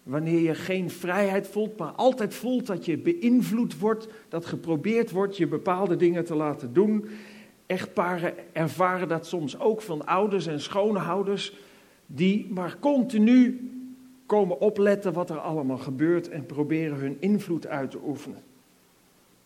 Wanneer 0.02 0.40
je 0.40 0.54
geen 0.54 0.90
vrijheid 0.90 1.48
voelt, 1.48 1.76
maar 1.76 1.92
altijd 1.92 2.34
voelt 2.34 2.66
dat 2.66 2.84
je 2.84 2.98
beïnvloed 2.98 3.78
wordt, 3.78 4.08
dat 4.28 4.46
geprobeerd 4.46 5.10
wordt 5.10 5.36
je 5.36 5.46
bepaalde 5.46 5.96
dingen 5.96 6.24
te 6.24 6.34
laten 6.34 6.72
doen. 6.72 7.04
Echtparen 7.66 8.34
ervaren 8.52 9.08
dat 9.08 9.26
soms 9.26 9.58
ook 9.58 9.82
van 9.82 10.06
ouders 10.06 10.46
en 10.46 10.60
schoonouders, 10.60 11.56
die 12.06 12.46
maar 12.50 12.76
continu 12.80 13.70
komen 14.26 14.60
opletten 14.60 15.12
wat 15.12 15.30
er 15.30 15.38
allemaal 15.38 15.78
gebeurt 15.78 16.28
en 16.28 16.46
proberen 16.46 16.98
hun 16.98 17.16
invloed 17.20 17.66
uit 17.66 17.90
te 17.90 17.98
oefenen. 18.06 18.42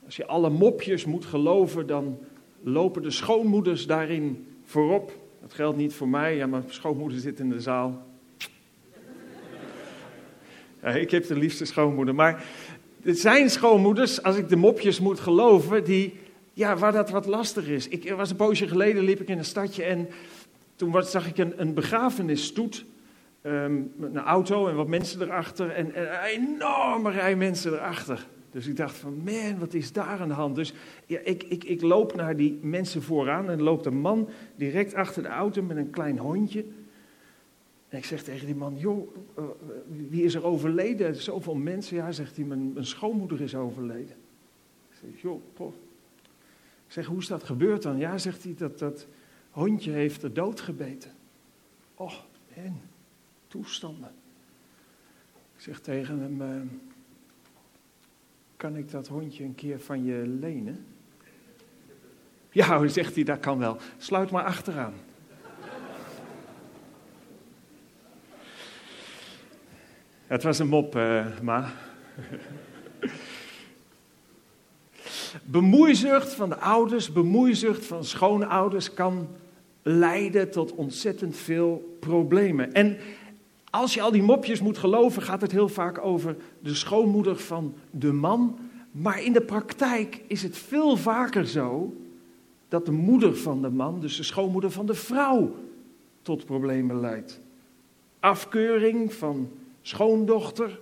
Als 0.04 0.16
je 0.16 0.26
alle 0.26 0.50
mopjes 0.50 1.04
moet 1.04 1.24
geloven, 1.24 1.86
dan 1.86 2.18
lopen 2.62 3.02
de 3.02 3.10
schoonmoeders 3.10 3.86
daarin 3.86 4.46
voorop. 4.64 5.12
Dat 5.40 5.54
geldt 5.54 5.76
niet 5.76 5.94
voor 5.94 6.08
mij, 6.08 6.36
ja, 6.36 6.46
mijn 6.46 6.64
schoonmoeder 6.66 7.18
zit 7.18 7.40
in 7.40 7.48
de 7.48 7.60
zaal. 7.60 8.06
Ik 10.94 11.10
heb 11.10 11.26
de 11.26 11.36
liefste 11.36 11.64
schoonmoeder, 11.64 12.14
maar 12.14 12.44
het 13.02 13.18
zijn 13.18 13.50
schoonmoeders, 13.50 14.22
als 14.22 14.36
ik 14.36 14.48
de 14.48 14.56
mopjes 14.56 15.00
moet 15.00 15.20
geloven, 15.20 15.84
die, 15.84 16.18
ja, 16.52 16.76
waar 16.76 16.92
dat 16.92 17.10
wat 17.10 17.26
lastig 17.26 17.66
is. 17.66 17.88
Ik 17.88 18.12
was 18.12 18.30
een 18.30 18.36
poosje 18.36 18.68
geleden, 18.68 19.02
liep 19.02 19.20
ik 19.20 19.28
in 19.28 19.38
een 19.38 19.44
stadje 19.44 19.82
en 19.82 20.08
toen 20.76 21.02
zag 21.02 21.26
ik 21.26 21.38
een, 21.38 21.60
een 21.60 21.74
begrafenisstoet. 21.74 22.84
Um, 23.46 23.92
een 24.00 24.18
auto 24.18 24.68
en 24.68 24.76
wat 24.76 24.88
mensen 24.88 25.22
erachter 25.22 25.70
en, 25.70 25.94
en 25.94 26.02
een 26.02 26.22
enorme 26.22 27.10
rij 27.10 27.36
mensen 27.36 27.72
erachter. 27.72 28.26
Dus 28.52 28.66
ik 28.66 28.76
dacht 28.76 28.96
van, 28.96 29.16
man, 29.24 29.58
wat 29.58 29.74
is 29.74 29.92
daar 29.92 30.20
aan 30.20 30.28
de 30.28 30.34
hand? 30.34 30.54
Dus 30.54 30.72
ja, 31.06 31.18
ik, 31.18 31.42
ik, 31.42 31.64
ik 31.64 31.82
loop 31.82 32.14
naar 32.14 32.36
die 32.36 32.58
mensen 32.62 33.02
vooraan 33.02 33.50
en 33.50 33.62
loopt 33.62 33.86
een 33.86 34.00
man 34.00 34.28
direct 34.56 34.94
achter 34.94 35.22
de 35.22 35.28
auto 35.28 35.62
met 35.62 35.76
een 35.76 35.90
klein 35.90 36.18
hondje. 36.18 36.64
En 37.88 37.98
ik 37.98 38.04
zeg 38.04 38.22
tegen 38.22 38.46
die 38.46 38.54
man, 38.54 38.76
joh, 38.76 39.16
uh, 39.38 39.44
wie 40.08 40.24
is 40.24 40.34
er 40.34 40.44
overleden? 40.44 41.14
Zoveel 41.14 41.54
mensen. 41.54 41.96
Ja, 41.96 42.12
zegt 42.12 42.36
hij, 42.36 42.44
mijn, 42.44 42.74
schoonmoeder 42.86 43.40
is 43.40 43.54
overleden. 43.54 44.16
Ik 44.90 44.96
zeg, 45.00 45.22
joh, 45.22 45.40
poh. 45.52 45.74
Ik 46.86 46.92
zeg, 46.92 47.06
hoe 47.06 47.18
is 47.18 47.26
dat 47.26 47.42
gebeurd 47.42 47.82
dan? 47.82 47.98
Ja, 47.98 48.18
zegt 48.18 48.44
hij, 48.44 48.54
dat, 48.56 48.78
dat 48.78 49.06
hondje 49.50 49.90
heeft 49.90 50.22
er 50.22 50.32
dood 50.32 50.60
gebeten. 50.60 51.10
Oh, 51.94 52.14
en 52.54 52.80
toestanden. 53.46 54.12
Ik 55.56 55.60
zeg 55.60 55.80
tegen 55.80 56.18
hem, 56.18 56.40
uh, 56.40 56.60
kan 58.62 58.76
ik 58.76 58.90
dat 58.90 59.08
hondje 59.08 59.44
een 59.44 59.54
keer 59.54 59.80
van 59.80 60.04
je 60.04 60.26
lenen? 60.40 60.86
Ja, 62.50 62.86
zegt 62.86 63.14
hij, 63.14 63.24
dat 63.24 63.40
kan 63.40 63.58
wel. 63.58 63.76
Sluit 63.98 64.30
maar 64.30 64.44
achteraan. 64.44 64.92
Het 70.26 70.42
was 70.42 70.58
een 70.58 70.68
mop, 70.68 70.96
uh, 70.96 71.26
ma. 71.40 71.72
bemoeizucht 75.44 76.32
van 76.34 76.48
de 76.48 76.56
ouders, 76.56 77.12
bemoeizucht 77.12 77.84
van 77.84 78.04
schoonouders 78.04 78.94
kan 78.94 79.28
leiden 79.82 80.50
tot 80.50 80.72
ontzettend 80.72 81.36
veel 81.36 81.96
problemen. 82.00 82.72
En 82.72 82.96
als 83.72 83.94
je 83.94 84.00
al 84.02 84.10
die 84.10 84.22
mopjes 84.22 84.60
moet 84.60 84.78
geloven, 84.78 85.22
gaat 85.22 85.40
het 85.40 85.52
heel 85.52 85.68
vaak 85.68 86.04
over 86.04 86.36
de 86.60 86.74
schoonmoeder 86.74 87.36
van 87.36 87.74
de 87.90 88.12
man. 88.12 88.58
Maar 88.90 89.22
in 89.22 89.32
de 89.32 89.40
praktijk 89.40 90.22
is 90.26 90.42
het 90.42 90.58
veel 90.58 90.96
vaker 90.96 91.46
zo 91.46 91.96
dat 92.68 92.86
de 92.86 92.92
moeder 92.92 93.36
van 93.36 93.62
de 93.62 93.70
man, 93.70 94.00
dus 94.00 94.16
de 94.16 94.22
schoonmoeder 94.22 94.70
van 94.70 94.86
de 94.86 94.94
vrouw, 94.94 95.54
tot 96.22 96.44
problemen 96.44 97.00
leidt. 97.00 97.40
Afkeuring 98.20 99.12
van 99.12 99.50
schoondochter, 99.82 100.80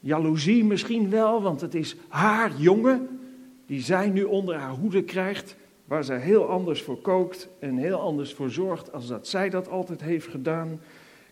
jaloezie 0.00 0.64
misschien 0.64 1.10
wel, 1.10 1.42
want 1.42 1.60
het 1.60 1.74
is 1.74 1.96
haar 2.08 2.52
jongen 2.56 3.20
die 3.66 3.80
zij 3.80 4.08
nu 4.08 4.22
onder 4.22 4.56
haar 4.56 4.74
hoede 4.74 5.02
krijgt, 5.02 5.56
waar 5.84 6.04
zij 6.04 6.18
heel 6.18 6.48
anders 6.48 6.82
voor 6.82 7.00
kookt 7.00 7.48
en 7.58 7.76
heel 7.76 7.98
anders 8.00 8.34
voor 8.34 8.50
zorgt 8.50 8.92
als 8.92 9.06
dat 9.06 9.28
zij 9.28 9.50
dat 9.50 9.68
altijd 9.68 10.00
heeft 10.00 10.26
gedaan 10.26 10.80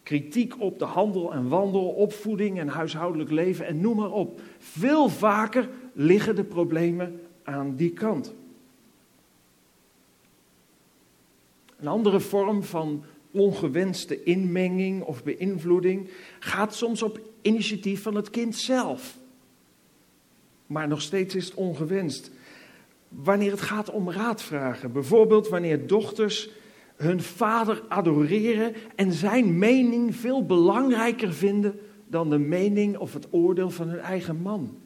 kritiek 0.03 0.61
op 0.61 0.79
de 0.79 0.85
handel 0.85 1.33
en 1.33 1.49
wandel, 1.49 1.89
opvoeding 1.89 2.59
en 2.59 2.69
huishoudelijk 2.69 3.31
leven 3.31 3.67
en 3.67 3.81
noem 3.81 3.97
maar 3.97 4.13
op. 4.13 4.41
Veel 4.59 5.09
vaker 5.09 5.69
liggen 5.93 6.37
de 6.37 6.45
problemen 6.45 7.21
aan 7.43 7.77
die 7.77 7.93
kant. 7.93 8.35
Een 11.77 11.89
andere 11.89 12.21
vorm 12.21 12.63
van 12.63 13.05
ongewenste 13.31 14.23
inmenging 14.23 15.03
of 15.03 15.25
beïnvloeding 15.25 16.11
gaat 16.39 16.75
soms 16.75 17.03
op 17.03 17.21
initiatief 17.43 18.03
van 18.03 18.15
het 18.15 18.31
kind 18.31 18.57
zelf. 18.57 19.19
Maar 20.67 20.89
nog 20.89 21.01
steeds 21.01 21.35
is 21.35 21.45
het 21.45 21.55
ongewenst. 21.55 22.31
Wanneer 23.09 23.51
het 23.51 23.61
gaat 23.61 23.91
om 23.91 24.11
raadvragen, 24.11 24.93
bijvoorbeeld 24.93 25.49
wanneer 25.49 25.87
dochters 25.87 26.51
hun 27.03 27.21
vader 27.21 27.83
adoreren 27.89 28.75
en 28.95 29.13
zijn 29.13 29.59
mening 29.59 30.17
veel 30.17 30.47
belangrijker 30.47 31.33
vinden 31.33 31.81
dan 32.07 32.31
de 32.31 32.39
mening 32.39 32.97
of 32.97 33.13
het 33.13 33.27
oordeel 33.31 33.71
van 33.71 33.89
hun 33.89 34.01
eigen 34.01 34.37
man. 34.37 34.77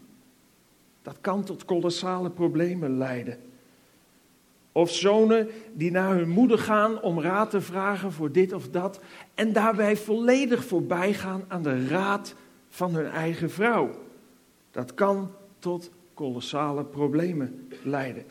Dat 1.03 1.17
kan 1.21 1.45
tot 1.45 1.65
kolossale 1.65 2.31
problemen 2.31 2.97
leiden. 2.97 3.39
Of 4.73 4.91
zonen 4.91 5.49
die 5.73 5.91
naar 5.91 6.15
hun 6.17 6.29
moeder 6.29 6.59
gaan 6.59 7.03
om 7.03 7.21
raad 7.21 7.51
te 7.51 7.61
vragen 7.61 8.13
voor 8.13 8.33
dit 8.33 8.53
of 8.53 8.69
dat 8.69 9.01
en 9.35 9.53
daarbij 9.53 9.97
volledig 9.97 10.65
voorbij 10.65 11.13
gaan 11.13 11.45
aan 11.49 11.63
de 11.63 11.87
raad 11.87 12.35
van 12.69 12.95
hun 12.95 13.07
eigen 13.07 13.51
vrouw. 13.51 13.91
Dat 14.71 14.95
kan 14.95 15.31
tot 15.59 15.91
kolossale 16.15 16.85
problemen 16.85 17.69
leiden. 17.83 18.25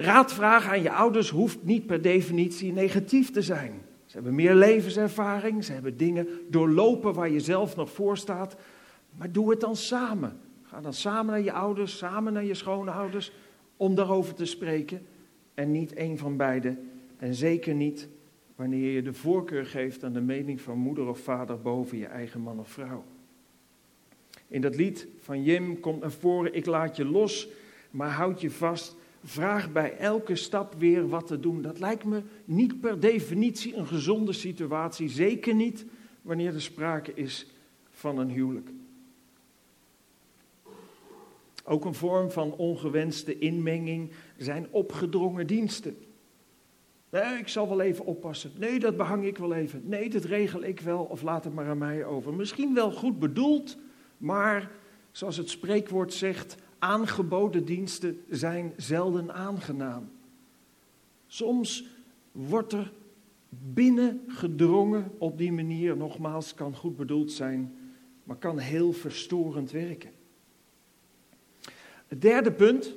Raad 0.00 0.32
vragen 0.32 0.70
aan 0.70 0.82
je 0.82 0.92
ouders 0.92 1.30
hoeft 1.30 1.62
niet 1.62 1.86
per 1.86 2.02
definitie 2.02 2.72
negatief 2.72 3.30
te 3.30 3.42
zijn. 3.42 3.72
Ze 4.06 4.14
hebben 4.14 4.34
meer 4.34 4.54
levenservaring, 4.54 5.64
ze 5.64 5.72
hebben 5.72 5.96
dingen 5.96 6.28
doorlopen 6.48 7.14
waar 7.14 7.30
je 7.30 7.40
zelf 7.40 7.76
nog 7.76 7.90
voor 7.90 8.16
staat. 8.16 8.56
Maar 9.18 9.32
doe 9.32 9.50
het 9.50 9.60
dan 9.60 9.76
samen. 9.76 10.40
Ga 10.62 10.80
dan 10.80 10.94
samen 10.94 11.32
naar 11.32 11.44
je 11.44 11.52
ouders, 11.52 11.98
samen 11.98 12.32
naar 12.32 12.44
je 12.44 12.54
schoonouders 12.54 13.32
om 13.76 13.94
daarover 13.94 14.34
te 14.34 14.44
spreken. 14.44 15.06
En 15.54 15.70
niet 15.70 15.92
één 15.92 16.18
van 16.18 16.36
beiden. 16.36 16.90
En 17.16 17.34
zeker 17.34 17.74
niet 17.74 18.08
wanneer 18.56 18.92
je 18.92 19.02
de 19.02 19.12
voorkeur 19.14 19.66
geeft 19.66 20.04
aan 20.04 20.12
de 20.12 20.20
mening 20.20 20.60
van 20.60 20.78
moeder 20.78 21.08
of 21.08 21.18
vader 21.18 21.60
boven 21.60 21.98
je 21.98 22.06
eigen 22.06 22.40
man 22.40 22.58
of 22.58 22.68
vrouw. 22.68 23.04
In 24.48 24.60
dat 24.60 24.76
lied 24.76 25.06
van 25.18 25.42
Jim 25.42 25.80
komt 25.80 26.00
naar 26.00 26.12
voren: 26.12 26.54
Ik 26.54 26.66
laat 26.66 26.96
je 26.96 27.04
los, 27.04 27.48
maar 27.90 28.10
houd 28.10 28.40
je 28.40 28.50
vast 28.50 28.98
vraag 29.24 29.72
bij 29.72 29.96
elke 29.96 30.36
stap 30.36 30.74
weer 30.78 31.08
wat 31.08 31.26
te 31.26 31.40
doen. 31.40 31.62
Dat 31.62 31.78
lijkt 31.78 32.04
me 32.04 32.22
niet 32.44 32.80
per 32.80 33.00
definitie 33.00 33.76
een 33.76 33.86
gezonde 33.86 34.32
situatie. 34.32 35.08
Zeker 35.08 35.54
niet 35.54 35.86
wanneer 36.22 36.54
er 36.54 36.62
sprake 36.62 37.14
is 37.14 37.46
van 37.90 38.18
een 38.18 38.30
huwelijk. 38.30 38.70
Ook 41.64 41.84
een 41.84 41.94
vorm 41.94 42.30
van 42.30 42.52
ongewenste 42.52 43.38
inmenging 43.38 44.10
zijn 44.36 44.66
opgedrongen 44.70 45.46
diensten. 45.46 45.96
Nee, 47.10 47.38
ik 47.38 47.48
zal 47.48 47.68
wel 47.68 47.80
even 47.80 48.04
oppassen. 48.04 48.52
Nee, 48.58 48.78
dat 48.78 48.96
behang 48.96 49.24
ik 49.24 49.38
wel 49.38 49.54
even. 49.54 49.82
Nee, 49.84 50.10
dat 50.10 50.24
regel 50.24 50.62
ik 50.62 50.80
wel 50.80 51.02
of 51.02 51.22
laat 51.22 51.44
het 51.44 51.54
maar 51.54 51.68
aan 51.68 51.78
mij 51.78 52.04
over. 52.04 52.34
Misschien 52.34 52.74
wel 52.74 52.92
goed 52.92 53.18
bedoeld, 53.18 53.76
maar 54.16 54.70
zoals 55.10 55.36
het 55.36 55.50
spreekwoord 55.50 56.12
zegt, 56.12 56.56
aangeboden 56.80 57.64
diensten 57.64 58.24
zijn 58.28 58.72
zelden 58.76 59.34
aangenaam. 59.34 60.10
Soms 61.26 61.86
wordt 62.32 62.72
er 62.72 62.92
binnengedrongen 63.48 65.10
op 65.18 65.38
die 65.38 65.52
manier, 65.52 65.96
nogmaals, 65.96 66.54
kan 66.54 66.76
goed 66.76 66.96
bedoeld 66.96 67.32
zijn, 67.32 67.74
maar 68.24 68.36
kan 68.36 68.58
heel 68.58 68.92
verstorend 68.92 69.70
werken. 69.70 70.10
Het 72.06 72.20
derde 72.20 72.52
punt 72.52 72.96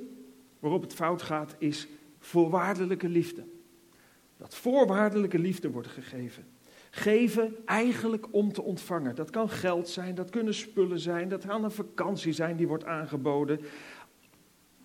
waarop 0.58 0.82
het 0.82 0.94
fout 0.94 1.22
gaat 1.22 1.56
is 1.58 1.88
voorwaardelijke 2.18 3.08
liefde. 3.08 3.44
Dat 4.36 4.54
voorwaardelijke 4.54 5.38
liefde 5.38 5.70
wordt 5.70 5.88
gegeven. 5.88 6.44
Geven 6.96 7.56
eigenlijk 7.64 8.26
om 8.30 8.52
te 8.52 8.62
ontvangen. 8.62 9.14
Dat 9.14 9.30
kan 9.30 9.48
geld 9.48 9.88
zijn, 9.88 10.14
dat 10.14 10.30
kunnen 10.30 10.54
spullen 10.54 10.98
zijn, 10.98 11.28
dat 11.28 11.46
kan 11.46 11.64
een 11.64 11.70
vakantie 11.70 12.32
zijn 12.32 12.56
die 12.56 12.68
wordt 12.68 12.84
aangeboden. 12.84 13.60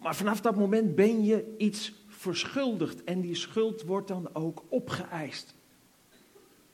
Maar 0.02 0.16
vanaf 0.16 0.42
dat 0.42 0.56
moment 0.56 0.96
ben 0.96 1.24
je 1.24 1.56
iets 1.58 2.06
verschuldigd 2.08 3.04
en 3.04 3.22
die 3.22 3.36
schuld 3.36 3.84
wordt 3.84 4.08
dan 4.08 4.30
ook 4.34 4.64
opgeëist. 4.70 5.56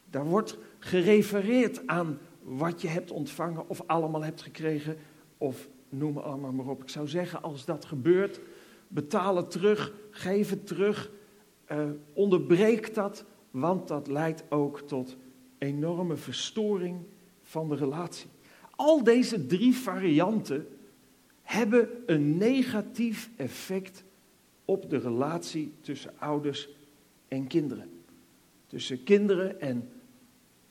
Daar 0.09 0.25
wordt 0.25 0.57
gerefereerd 0.79 1.87
aan 1.87 2.17
wat 2.41 2.81
je 2.81 2.87
hebt 2.87 3.11
ontvangen 3.11 3.69
of 3.69 3.81
allemaal 3.85 4.23
hebt 4.23 4.41
gekregen 4.41 4.97
of 5.37 5.69
noem 5.89 6.17
allemaal 6.17 6.51
maar 6.51 6.67
op. 6.67 6.81
Ik 6.81 6.89
zou 6.89 7.07
zeggen, 7.07 7.41
als 7.41 7.65
dat 7.65 7.85
gebeurt, 7.85 8.39
betaal 8.87 9.35
het 9.35 9.51
terug, 9.51 9.93
geef 10.09 10.49
het 10.49 10.67
terug, 10.67 11.11
uh, 11.71 11.89
onderbreek 12.13 12.93
dat, 12.93 13.25
want 13.51 13.87
dat 13.87 14.07
leidt 14.07 14.43
ook 14.49 14.79
tot 14.79 15.17
enorme 15.57 16.15
verstoring 16.15 16.99
van 17.41 17.69
de 17.69 17.75
relatie. 17.75 18.29
Al 18.75 19.03
deze 19.03 19.45
drie 19.45 19.75
varianten 19.75 20.67
hebben 21.41 21.89
een 22.05 22.37
negatief 22.37 23.29
effect 23.35 24.03
op 24.65 24.89
de 24.89 24.97
relatie 24.97 25.73
tussen 25.81 26.13
ouders 26.19 26.69
en 27.27 27.47
kinderen. 27.47 27.89
Tussen 28.67 29.03
kinderen 29.03 29.61
en 29.61 29.89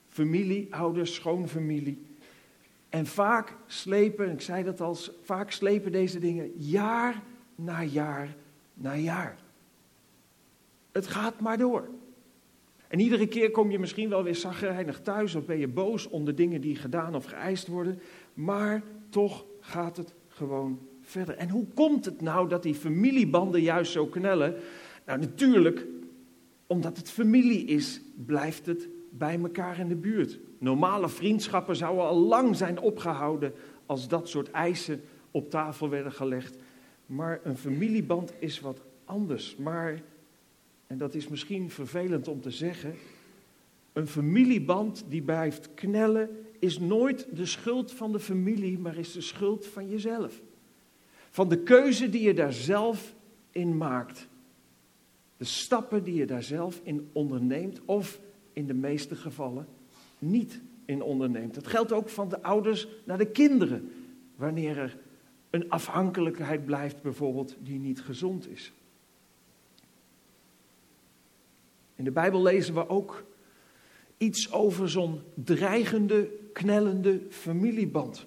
familie, 0.08 0.74
ouders, 0.74 1.14
schoonfamilie. 1.14 2.02
En 2.88 3.06
vaak 3.06 3.56
slepen, 3.66 4.30
ik 4.30 4.40
zei 4.40 4.64
dat 4.64 4.80
al, 4.80 4.96
vaak 5.22 5.50
slepen 5.50 5.92
deze 5.92 6.18
dingen 6.18 6.52
jaar 6.56 7.22
na 7.54 7.82
jaar 7.82 8.36
na 8.74 8.96
jaar. 8.96 9.38
Het 10.92 11.06
gaat 11.06 11.40
maar 11.40 11.58
door. 11.58 11.88
En 12.94 13.00
iedere 13.00 13.26
keer 13.26 13.50
kom 13.50 13.70
je 13.70 13.78
misschien 13.78 14.08
wel 14.08 14.22
weer 14.22 14.34
zagrijnig 14.34 15.00
thuis 15.00 15.34
of 15.34 15.46
ben 15.46 15.58
je 15.58 15.68
boos 15.68 16.08
om 16.08 16.24
de 16.24 16.34
dingen 16.34 16.60
die 16.60 16.76
gedaan 16.76 17.14
of 17.14 17.24
geëist 17.24 17.66
worden. 17.66 17.98
Maar 18.34 18.82
toch 19.08 19.44
gaat 19.60 19.96
het 19.96 20.14
gewoon 20.28 20.78
verder. 21.00 21.36
En 21.36 21.48
hoe 21.48 21.66
komt 21.74 22.04
het 22.04 22.20
nou 22.20 22.48
dat 22.48 22.62
die 22.62 22.74
familiebanden 22.74 23.60
juist 23.60 23.92
zo 23.92 24.06
knellen? 24.06 24.54
Nou, 25.06 25.18
natuurlijk, 25.18 25.86
omdat 26.66 26.96
het 26.96 27.10
familie 27.10 27.64
is, 27.64 28.00
blijft 28.26 28.66
het 28.66 28.88
bij 29.10 29.38
elkaar 29.42 29.78
in 29.78 29.88
de 29.88 29.96
buurt. 29.96 30.38
Normale 30.58 31.08
vriendschappen 31.08 31.76
zouden 31.76 32.04
al 32.04 32.18
lang 32.18 32.56
zijn 32.56 32.80
opgehouden 32.80 33.52
als 33.86 34.08
dat 34.08 34.28
soort 34.28 34.50
eisen 34.50 35.00
op 35.30 35.50
tafel 35.50 35.88
werden 35.88 36.12
gelegd. 36.12 36.56
Maar 37.06 37.40
een 37.44 37.58
familieband 37.58 38.32
is 38.38 38.60
wat 38.60 38.80
anders. 39.04 39.56
Maar, 39.56 40.02
en 40.86 40.98
dat 40.98 41.14
is 41.14 41.28
misschien 41.28 41.70
vervelend 41.70 42.28
om 42.28 42.40
te 42.40 42.50
zeggen, 42.50 42.94
een 43.92 44.06
familieband 44.06 45.04
die 45.08 45.22
blijft 45.22 45.74
knellen 45.74 46.30
is 46.58 46.78
nooit 46.78 47.26
de 47.36 47.46
schuld 47.46 47.92
van 47.92 48.12
de 48.12 48.20
familie, 48.20 48.78
maar 48.78 48.96
is 48.96 49.12
de 49.12 49.20
schuld 49.20 49.66
van 49.66 49.88
jezelf. 49.88 50.42
Van 51.30 51.48
de 51.48 51.62
keuze 51.62 52.10
die 52.10 52.22
je 52.22 52.34
daar 52.34 52.52
zelf 52.52 53.14
in 53.50 53.76
maakt. 53.76 54.28
De 55.36 55.44
stappen 55.44 56.04
die 56.04 56.14
je 56.14 56.26
daar 56.26 56.42
zelf 56.42 56.80
in 56.82 57.08
onderneemt 57.12 57.80
of 57.84 58.20
in 58.52 58.66
de 58.66 58.74
meeste 58.74 59.14
gevallen 59.14 59.66
niet 60.18 60.60
in 60.84 61.02
onderneemt. 61.02 61.54
Dat 61.54 61.66
geldt 61.66 61.92
ook 61.92 62.08
van 62.08 62.28
de 62.28 62.42
ouders 62.42 62.88
naar 63.04 63.18
de 63.18 63.30
kinderen, 63.30 63.92
wanneer 64.36 64.78
er 64.78 64.98
een 65.50 65.70
afhankelijkheid 65.70 66.64
blijft 66.64 67.02
bijvoorbeeld 67.02 67.56
die 67.60 67.78
niet 67.78 68.00
gezond 68.00 68.48
is. 68.48 68.72
In 71.96 72.04
de 72.04 72.10
Bijbel 72.10 72.42
lezen 72.42 72.74
we 72.74 72.88
ook 72.88 73.24
iets 74.16 74.52
over 74.52 74.90
zo'n 74.90 75.20
dreigende, 75.34 76.30
knellende 76.52 77.20
familieband. 77.30 78.26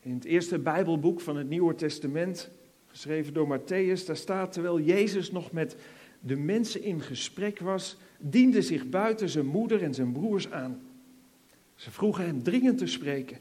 In 0.00 0.14
het 0.14 0.24
eerste 0.24 0.58
Bijbelboek 0.58 1.20
van 1.20 1.36
het 1.36 1.48
Nieuwe 1.48 1.74
Testament, 1.74 2.50
geschreven 2.86 3.34
door 3.34 3.58
Matthäus, 3.58 4.06
daar 4.06 4.16
staat 4.16 4.52
terwijl 4.52 4.80
Jezus 4.80 5.30
nog 5.30 5.52
met 5.52 5.76
de 6.20 6.36
mensen 6.36 6.82
in 6.82 7.00
gesprek 7.00 7.58
was, 7.58 7.96
diende 8.18 8.62
zich 8.62 8.88
buiten 8.88 9.28
zijn 9.28 9.46
moeder 9.46 9.82
en 9.82 9.94
zijn 9.94 10.12
broers 10.12 10.50
aan. 10.50 10.82
Ze 11.74 11.90
vroegen 11.90 12.24
hem 12.24 12.42
dringend 12.42 12.78
te 12.78 12.86
spreken. 12.86 13.38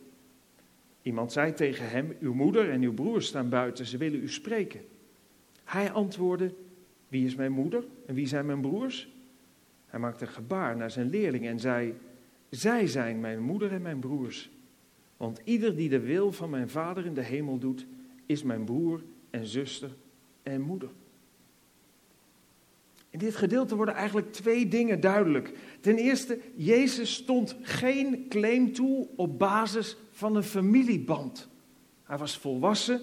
Iemand 1.01 1.31
zei 1.31 1.53
tegen 1.53 1.89
hem: 1.89 2.15
Uw 2.19 2.33
moeder 2.33 2.69
en 2.69 2.81
uw 2.81 2.93
broers 2.93 3.27
staan 3.27 3.49
buiten, 3.49 3.85
ze 3.85 3.97
willen 3.97 4.21
u 4.21 4.29
spreken. 4.29 4.81
Hij 5.63 5.91
antwoordde: 5.91 6.53
Wie 7.07 7.25
is 7.25 7.35
mijn 7.35 7.51
moeder 7.51 7.83
en 8.05 8.15
wie 8.15 8.27
zijn 8.27 8.45
mijn 8.45 8.61
broers? 8.61 9.09
Hij 9.85 9.99
maakte 9.99 10.25
een 10.25 10.31
gebaar 10.31 10.77
naar 10.77 10.91
zijn 10.91 11.09
leerling 11.09 11.45
en 11.45 11.59
zei: 11.59 11.93
Zij 12.49 12.87
zijn 12.87 13.19
mijn 13.19 13.41
moeder 13.41 13.71
en 13.71 13.81
mijn 13.81 13.99
broers. 13.99 14.49
Want 15.17 15.41
ieder 15.43 15.75
die 15.75 15.89
de 15.89 15.99
wil 15.99 16.31
van 16.31 16.49
mijn 16.49 16.69
vader 16.69 17.05
in 17.05 17.13
de 17.13 17.23
hemel 17.23 17.57
doet, 17.57 17.85
is 18.25 18.43
mijn 18.43 18.63
broer 18.63 19.03
en 19.29 19.45
zuster 19.45 19.95
en 20.43 20.61
moeder. 20.61 20.89
In 23.09 23.19
dit 23.19 23.35
gedeelte 23.35 23.75
worden 23.75 23.95
eigenlijk 23.95 24.31
twee 24.33 24.67
dingen 24.67 24.99
duidelijk. 24.99 25.53
Ten 25.79 25.95
eerste, 25.95 26.39
Jezus 26.55 27.13
stond 27.13 27.55
geen 27.61 28.25
claim 28.29 28.73
toe 28.73 29.07
op 29.15 29.39
basis 29.39 29.97
van 30.11 30.35
een 30.35 30.43
familieband. 30.43 31.47
Hij 32.03 32.17
was 32.17 32.37
volwassen, 32.37 33.01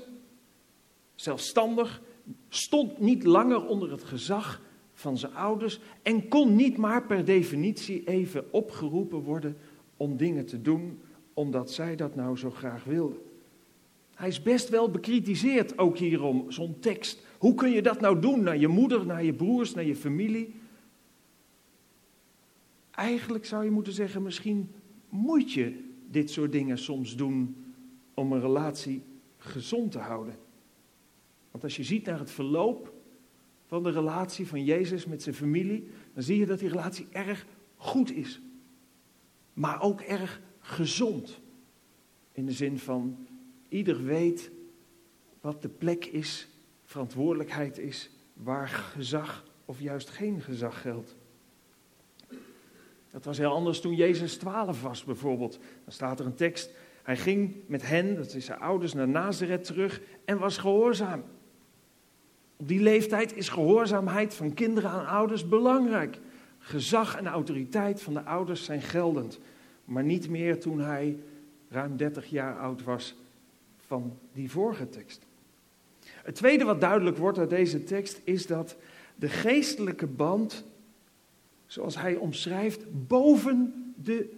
zelfstandig, 1.15 2.03
stond 2.49 2.99
niet 2.99 3.25
langer 3.25 3.67
onder 3.67 3.91
het 3.91 4.05
gezag 4.05 4.63
van 4.93 5.19
zijn 5.19 5.35
ouders 5.35 5.81
en 6.03 6.29
kon 6.29 6.57
niet 6.57 6.77
maar 6.77 7.07
per 7.07 7.25
definitie 7.25 8.05
even 8.05 8.53
opgeroepen 8.53 9.19
worden 9.19 9.57
om 9.97 10.17
dingen 10.17 10.47
te 10.47 10.63
doen 10.63 11.01
omdat 11.35 11.71
zij 11.71 11.97
dat 11.97 12.15
nou 12.15 12.37
zo 12.37 12.51
graag 12.51 12.85
wilden. 12.85 13.19
Hij 14.15 14.29
is 14.29 14.43
best 14.43 14.69
wel 14.69 14.91
bekritiseerd 14.91 15.79
ook 15.79 15.99
hierom, 15.99 16.51
zo'n 16.51 16.79
tekst. 16.81 17.27
Hoe 17.39 17.55
kun 17.55 17.71
je 17.71 17.83
dat 17.83 18.01
nou 18.01 18.21
doen 18.21 18.43
naar 18.43 18.59
je 18.59 18.69
moeder, 18.69 19.07
naar 19.07 19.25
je 19.25 19.33
broers, 19.33 19.75
naar 19.75 19.85
je 19.85 19.97
familie? 19.97 20.55
Eigenlijk 22.91 23.45
zou 23.45 23.65
je 23.65 23.71
moeten 23.71 23.93
zeggen, 23.93 24.23
misschien 24.23 24.71
moet 25.09 25.53
je 25.53 25.91
dit 26.11 26.31
soort 26.31 26.53
dingen 26.53 26.79
soms 26.79 27.17
doen 27.17 27.57
om 28.15 28.33
een 28.33 28.41
relatie 28.41 29.03
gezond 29.37 29.93
te 29.93 29.99
houden. 29.99 30.35
Want 31.55 31.67
als 31.67 31.77
je 31.77 31.85
ziet 31.85 32.07
naar 32.07 32.19
het 32.19 32.31
verloop 32.31 32.93
van 33.67 33.83
de 33.83 33.91
relatie 33.91 34.47
van 34.47 34.65
Jezus 34.65 35.07
met 35.07 35.23
zijn 35.23 35.35
familie, 35.35 35.89
dan 36.15 36.23
zie 36.23 36.39
je 36.39 36.47
dat 36.47 36.59
die 36.59 36.69
relatie 36.69 37.07
erg 37.13 37.47
goed 37.77 38.13
is. 38.13 38.41
Maar 39.53 39.83
ook 39.83 40.01
erg 40.01 40.41
gezond. 40.61 41.41
In 42.33 42.47
de 42.47 42.53
zin 42.53 42.79
van 42.79 43.27
ieder 43.69 44.05
weet 44.05 44.51
wat 45.41 45.63
de 45.63 45.69
plek 45.69 46.05
is, 46.05 46.49
verantwoordelijkheid 46.85 47.79
is, 47.79 48.11
waar 48.33 48.69
gezag 48.69 49.45
of 49.65 49.81
juist 49.81 50.11
geen 50.11 50.41
gezag 50.41 50.81
geldt. 50.81 51.17
Dat 53.11 53.25
was 53.25 53.39
heel 53.39 53.53
anders 53.53 53.81
toen 53.81 53.95
Jezus 53.95 54.37
12 54.37 54.83
was 54.83 55.05
bijvoorbeeld. 55.05 55.59
Dan 55.85 55.93
staat 55.93 56.21
er 56.21 56.27
een 56.27 56.35
tekst. 56.35 56.71
Hij 57.03 57.17
ging 57.17 57.55
met 57.67 57.83
hen, 57.87 58.17
dat 58.17 58.35
is 58.35 58.45
zijn 58.45 58.61
ouders, 58.61 58.93
naar 58.93 59.09
Nazareth 59.09 59.65
terug 59.65 60.01
en 60.25 60.39
was 60.39 60.59
gehoorzaam. 60.59 61.25
Op 62.57 62.69
die 62.69 62.81
leeftijd 62.81 63.37
is 63.37 63.49
gehoorzaamheid 63.49 64.35
van 64.35 64.55
kinderen 64.55 64.91
aan 64.91 65.07
ouders 65.07 65.49
belangrijk. 65.49 66.19
Gezag 66.59 67.17
en 67.17 67.27
autoriteit 67.27 68.03
van 68.03 68.15
de 68.15 68.25
ouders 68.25 68.65
zijn 68.65 68.83
geldend. 68.83 69.39
Maar 69.85 70.05
niet 70.05 70.29
meer 70.29 70.61
toen 70.61 70.81
hij 70.81 71.19
ruim 71.69 71.97
30 71.97 72.27
jaar 72.27 72.59
oud 72.59 72.83
was 72.83 73.17
van 73.87 74.19
die 74.33 74.51
vorige 74.51 74.89
tekst. 74.89 75.27
Het 76.05 76.35
tweede 76.35 76.65
wat 76.65 76.81
duidelijk 76.81 77.17
wordt 77.17 77.39
uit 77.39 77.51
deze 77.51 77.85
tekst 77.85 78.21
is 78.25 78.47
dat 78.47 78.77
de 79.17 79.29
geestelijke 79.29 80.07
band, 80.07 80.65
zoals 81.67 81.97
hij 81.97 82.17
omschrijft, 82.17 82.85
boven 83.09 83.93
de 84.03 84.31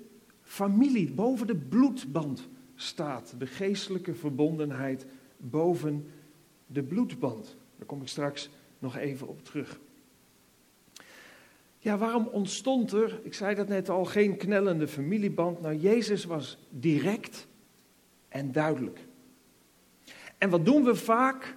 familie, 0.43 1.13
boven 1.13 1.47
de 1.47 1.57
bloedband 1.57 2.49
staat. 2.75 3.35
De 3.39 3.47
geestelijke 3.47 4.15
verbondenheid 4.15 5.07
boven 5.37 6.07
de 6.67 6.83
bloedband. 6.83 7.57
Daar 7.77 7.87
kom 7.87 8.01
ik 8.01 8.09
straks 8.09 8.51
nog 8.79 8.97
even 8.97 9.29
op 9.29 9.45
terug. 9.45 9.79
Ja, 11.79 11.99
waarom 11.99 12.27
ontstond 12.27 12.93
er, 12.93 13.21
ik 13.23 13.35
zei 13.35 13.55
dat 13.55 13.69
net 13.69 13.89
al, 13.89 14.05
geen 14.05 14.37
knellende 14.37 14.89
familieband? 14.89 15.61
Nou, 15.61 15.77
Jezus 15.77 16.25
was 16.25 16.59
direct 16.71 17.47
en 18.29 18.53
duidelijk. 18.53 19.01
En 20.39 20.51
wat 20.51 20.65
doen 20.65 20.85
we 20.85 20.95
vaak? 20.95 21.57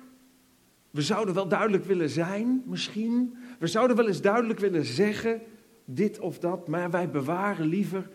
We 0.92 1.02
zouden 1.02 1.34
wel 1.34 1.48
duidelijk 1.48 1.86
willen 1.86 2.10
zijn, 2.10 2.64
misschien. 2.66 3.38
We 3.60 3.68
zouden 3.68 3.96
wel 3.96 4.08
eens 4.08 4.22
duidelijk 4.22 4.60
willen 4.60 4.86
zeggen, 4.86 5.42
dit 5.86 6.20
of 6.20 6.40
dat, 6.40 6.68
maar 6.68 6.92
wij 6.92 7.10
bewaren 7.10 7.66
liever 7.66 8.10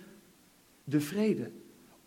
de 0.84 1.00
vrede. 1.00 1.50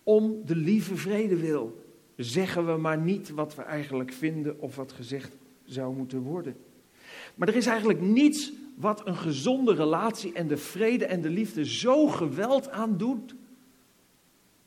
Om 0.04 0.42
de 0.46 0.56
lieve 0.56 0.96
vrede 0.96 1.36
wil 1.36 1.84
zeggen 2.16 2.66
we 2.66 2.78
maar 2.78 2.98
niet 2.98 3.30
wat 3.30 3.56
we 3.56 3.62
eigenlijk 3.62 4.14
vinden 4.14 4.60
of 4.60 4.76
wat 4.76 4.92
gezegd 4.92 5.38
zou 5.68 5.96
moeten 5.96 6.22
worden. 6.22 6.56
Maar 7.36 7.48
er 7.48 7.56
is 7.56 7.66
eigenlijk 7.66 8.02
niets 8.02 8.54
wat 8.76 9.08
een 9.08 9.16
gezonde 9.16 9.74
relatie 9.74 10.34
en 10.34 10.48
de 10.48 10.58
vrede 10.58 11.06
en 11.06 11.22
de 11.22 11.30
liefde 11.30 11.66
zo 11.66 12.08
geweld 12.08 12.70
aan 12.70 12.98
doet, 12.98 13.36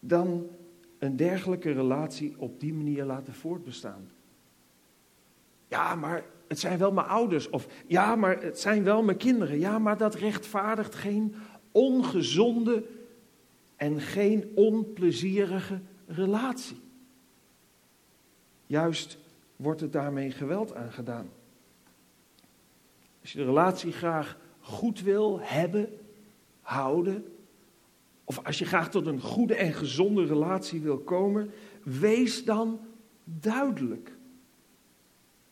dan 0.01 0.47
een 0.99 1.17
dergelijke 1.17 1.73
relatie 1.73 2.35
op 2.39 2.61
die 2.61 2.75
manier 2.75 3.05
laten 3.05 3.35
voortbestaan. 3.35 4.11
Ja, 5.69 5.95
maar 5.95 6.25
het 6.49 6.59
zijn 6.59 6.79
wel 6.79 6.93
mijn 6.93 7.07
ouders. 7.07 7.51
Of 7.51 7.67
ja, 7.87 8.17
maar 8.17 8.43
het 8.43 8.61
zijn 8.61 8.85
wel 8.85 9.03
mijn 9.03 9.17
kinderen. 9.17 9.59
Ja, 9.59 9.79
maar 9.79 9.97
dat 9.97 10.15
rechtvaardigt 10.15 10.95
geen 10.95 11.35
ongezonde 11.73 12.85
en 13.77 14.01
geen 14.01 14.53
onplezierige 14.55 15.81
relatie. 16.07 16.81
Juist 18.67 19.19
wordt 19.61 19.81
het 19.81 19.93
daarmee 19.93 20.31
geweld 20.31 20.75
aangedaan. 20.75 21.31
Als 23.21 23.33
je 23.33 23.39
de 23.39 23.45
relatie 23.45 23.93
graag 23.93 24.39
goed 24.61 25.01
wil 25.01 25.39
hebben, 25.43 25.89
houden, 26.61 27.25
of 28.25 28.45
als 28.45 28.59
je 28.59 28.65
graag 28.65 28.91
tot 28.91 29.07
een 29.07 29.21
goede 29.21 29.55
en 29.55 29.73
gezonde 29.73 30.25
relatie 30.25 30.81
wil 30.81 30.99
komen, 30.99 31.51
wees 31.83 32.45
dan 32.45 32.81
duidelijk. 33.25 34.13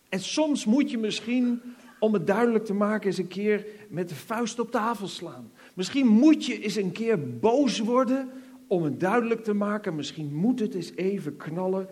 En 0.09 0.21
soms 0.21 0.65
moet 0.65 0.91
je 0.91 0.99
misschien, 0.99 1.61
om 1.99 2.13
het 2.13 2.27
duidelijk 2.27 2.65
te 2.65 2.75
maken, 2.75 3.07
eens 3.07 3.19
een 3.19 3.29
keer 3.29 3.67
met 3.89 4.09
de 4.09 4.15
vuist 4.15 4.59
op 4.59 4.71
tafel 4.71 5.09
slaan. 5.09 5.51
Misschien 5.75 6.07
moet 6.07 6.47
je 6.47 6.61
eens 6.61 6.77
een 6.77 6.93
keer 6.93 7.39
boos 7.39 7.79
worden 7.79 8.31
om 8.67 8.83
het 8.83 9.01
duidelijk 9.01 9.45
te 9.45 9.55
maken. 9.55 9.95
Misschien 9.95 10.35
moet 10.35 10.61
het 10.61 10.75
eens 10.75 10.93
even 10.95 11.37
knallen 11.37 11.89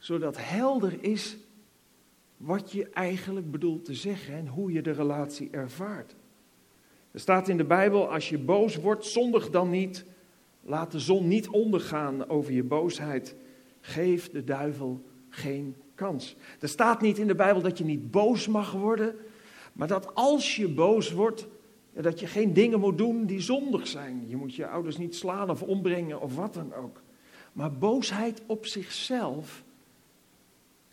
zodat 0.00 0.36
helder 0.38 0.98
is 1.00 1.36
wat 2.36 2.72
je 2.72 2.88
eigenlijk 2.90 3.50
bedoelt 3.50 3.84
te 3.84 3.94
zeggen 3.94 4.34
en 4.34 4.46
hoe 4.46 4.72
je 4.72 4.82
de 4.82 4.90
relatie 4.90 5.48
ervaart. 5.50 6.16
Er 7.10 7.20
staat 7.20 7.48
in 7.48 7.56
de 7.56 7.64
Bijbel, 7.64 8.12
als 8.12 8.28
je 8.28 8.38
boos 8.38 8.76
wordt, 8.76 9.06
zondig 9.06 9.50
dan 9.50 9.70
niet. 9.70 10.04
Laat 10.62 10.92
de 10.92 10.98
zon 10.98 11.28
niet 11.28 11.48
ondergaan 11.48 12.28
over 12.28 12.52
je 12.52 12.62
boosheid. 12.62 13.36
Geef 13.80 14.30
de 14.30 14.44
duivel 14.44 15.04
geen 15.28 15.76
kans. 15.94 16.36
Er 16.60 16.68
staat 16.68 17.00
niet 17.00 17.18
in 17.18 17.26
de 17.26 17.34
Bijbel 17.34 17.62
dat 17.62 17.78
je 17.78 17.84
niet 17.84 18.10
boos 18.10 18.48
mag 18.48 18.72
worden, 18.72 19.14
maar 19.72 19.88
dat 19.88 20.14
als 20.14 20.56
je 20.56 20.68
boos 20.68 21.12
wordt, 21.12 21.46
dat 21.92 22.20
je 22.20 22.26
geen 22.26 22.52
dingen 22.52 22.80
moet 22.80 22.98
doen 22.98 23.26
die 23.26 23.40
zondig 23.40 23.86
zijn. 23.86 24.24
Je 24.26 24.36
moet 24.36 24.54
je 24.54 24.66
ouders 24.66 24.98
niet 24.98 25.14
slaan 25.14 25.50
of 25.50 25.62
ombrengen 25.62 26.20
of 26.20 26.36
wat 26.36 26.54
dan 26.54 26.74
ook. 26.74 27.02
Maar 27.52 27.72
boosheid 27.72 28.42
op 28.46 28.66
zichzelf 28.66 29.62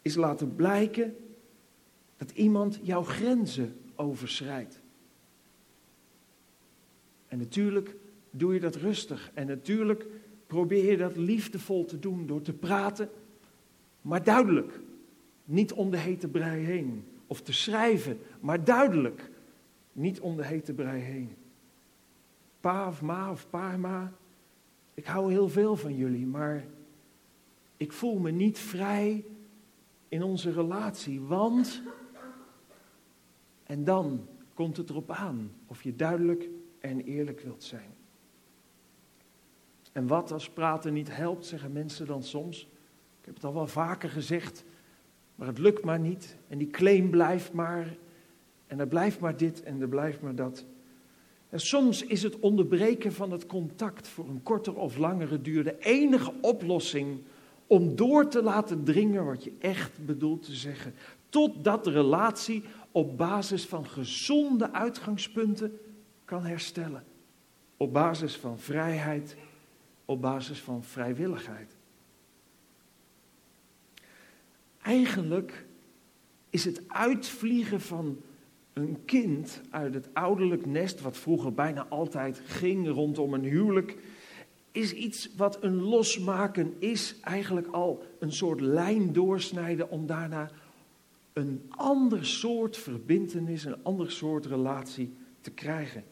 is 0.08 0.16
laten 0.16 0.56
blijken 0.56 1.16
dat 2.18 2.32
iemand 2.32 2.80
jouw 2.82 3.04
grenzen 3.04 3.76
overschrijdt. 3.96 4.82
En 7.28 7.38
natuurlijk 7.38 7.96
doe 8.32 8.54
je 8.54 8.60
dat 8.60 8.76
rustig. 8.76 9.32
En 9.34 9.48
natuurlijk 9.48 10.06
probeer 10.48 10.92
je 10.92 10.98
dat 10.98 11.16
liefdevol 11.16 11.86
te 11.86 12.00
doen 12.00 12.26
door 12.26 12.42
te 12.42 12.54
praten, 12.54 13.10
maar 14.02 14.24
duidelijk. 14.24 14.80
Niet 15.46 15.74
om 15.74 15.92
de 15.92 15.98
hete 15.98 16.28
brei 16.28 16.66
heen. 16.66 17.06
Of 17.28 17.42
te 17.42 17.54
schrijven, 17.54 18.20
maar 18.40 18.64
duidelijk. 18.64 19.30
Niet 19.92 20.20
om 20.20 20.36
de 20.36 20.46
hete 20.46 20.74
brei 20.74 21.02
heen. 21.02 21.36
Pa 22.60 22.88
of 22.88 23.02
ma 23.02 23.32
of 23.32 23.48
ma, 23.52 24.14
ik 24.94 25.06
hou 25.06 25.32
heel 25.32 25.50
veel 25.50 25.76
van 25.76 25.96
jullie, 25.96 26.26
maar 26.26 26.66
ik 27.78 27.92
voel 27.92 28.20
me 28.20 28.32
niet 28.32 28.60
vrij 28.60 29.24
in 30.08 30.24
onze 30.24 30.52
relatie, 30.52 31.22
want. 31.22 31.82
En 33.64 33.84
dan 33.84 34.28
komt 34.54 34.78
het 34.78 34.90
erop 34.90 35.12
aan 35.12 35.52
of 35.66 35.84
je 35.84 35.96
duidelijk 35.96 36.50
en 36.80 37.02
eerlijk 37.02 37.40
wilt 37.40 37.64
zijn. 37.64 37.96
En 39.92 40.08
wat 40.08 40.32
als 40.32 40.50
praten 40.50 40.94
niet 40.94 41.16
helpt, 41.16 41.46
zeggen 41.46 41.72
mensen 41.72 42.06
dan 42.06 42.24
soms. 42.24 42.62
Ik 43.20 43.26
heb 43.26 43.36
het 43.36 43.44
al 43.44 43.54
wel 43.54 43.68
vaker 43.68 44.10
gezegd, 44.10 44.64
maar 45.36 45.48
het 45.48 45.58
lukt 45.58 45.84
maar 45.84 46.00
niet. 46.00 46.38
En 46.48 46.58
die 46.58 46.70
claim 46.70 47.10
blijft 47.10 47.54
maar. 47.54 47.98
En 48.68 48.80
er 48.80 48.88
blijft 48.88 49.20
maar 49.20 49.38
dit 49.38 49.64
en 49.64 49.82
er 49.82 49.88
blijft 49.88 50.22
maar 50.22 50.36
dat. 50.36 50.66
En 51.50 51.60
soms 51.60 52.04
is 52.04 52.24
het 52.24 52.40
onderbreken 52.40 53.14
van 53.14 53.32
het 53.32 53.46
contact 53.46 54.08
voor 54.08 54.28
een 54.28 54.44
kortere 54.44 54.78
of 54.78 54.98
langere 54.98 55.42
duur 55.42 55.64
de 55.64 55.80
enige 55.80 56.34
oplossing 56.42 57.20
om 57.68 57.96
door 57.96 58.28
te 58.28 58.44
laten 58.44 58.84
dringen 58.84 59.26
wat 59.26 59.44
je 59.44 59.54
echt 59.60 60.06
bedoelt 60.06 60.44
te 60.44 60.56
zeggen. 60.56 60.94
Totdat 61.30 61.84
de 61.84 61.92
relatie 61.92 62.64
op 62.92 63.18
basis 63.18 63.66
van 63.66 63.86
gezonde 63.86 64.74
uitgangspunten 64.74 65.80
kan 66.26 66.46
herstellen. 66.46 67.04
Op 67.78 67.94
basis 67.94 68.36
van 68.36 68.60
vrijheid, 68.60 69.36
op 70.06 70.22
basis 70.22 70.60
van 70.60 70.84
vrijwilligheid. 70.84 71.76
Eigenlijk 74.82 75.66
is 76.50 76.66
het 76.66 76.82
uitvliegen 76.88 77.82
van 77.82 78.22
een 78.74 78.98
kind 79.06 79.62
uit 79.70 79.94
het 79.94 80.10
ouderlijk 80.14 80.66
nest, 80.66 81.02
wat 81.02 81.18
vroeger 81.18 81.54
bijna 81.54 81.86
altijd 81.90 82.42
ging 82.46 82.88
rondom 82.88 83.34
een 83.34 83.44
huwelijk, 83.44 83.98
is 84.78 84.94
iets 84.94 85.30
wat 85.36 85.64
een 85.64 85.82
losmaken 85.82 86.74
is, 86.80 87.16
eigenlijk 87.22 87.68
al 87.68 88.04
een 88.20 88.32
soort 88.32 88.62
lijn 88.62 89.14
doorsnijden 89.14 89.90
om 89.90 90.06
daarna 90.06 90.52
een 91.34 91.62
ander 91.70 92.26
soort 92.26 92.78
verbintenis, 92.78 93.64
een 93.64 93.84
ander 93.84 94.12
soort 94.12 94.46
relatie 94.46 95.14
te 95.42 95.52
krijgen. 95.52 96.04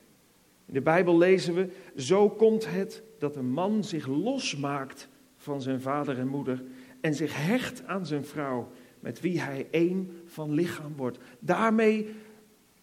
In 0.66 0.74
de 0.74 0.82
Bijbel 0.82 1.18
lezen 1.18 1.54
we, 1.54 1.70
zo 1.96 2.30
komt 2.30 2.72
het 2.72 3.04
dat 3.20 3.36
een 3.36 3.50
man 3.50 3.84
zich 3.84 4.08
losmaakt 4.08 5.08
van 5.38 5.62
zijn 5.62 5.82
vader 5.82 6.20
en 6.20 6.28
moeder 6.28 6.64
en 7.02 7.14
zich 7.14 7.46
hecht 7.46 7.86
aan 7.86 8.06
zijn 8.06 8.26
vrouw, 8.26 8.72
met 9.00 9.20
wie 9.20 9.42
hij 9.42 9.68
één 9.72 10.22
van 10.26 10.54
lichaam 10.54 10.96
wordt. 10.96 11.18
Daarmee 11.40 12.10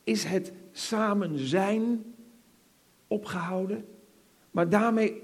is 0.05 0.25
het 0.25 0.53
samen 0.73 1.39
zijn 1.39 2.15
opgehouden, 3.07 3.85
maar 4.51 4.69
daarmee 4.69 5.22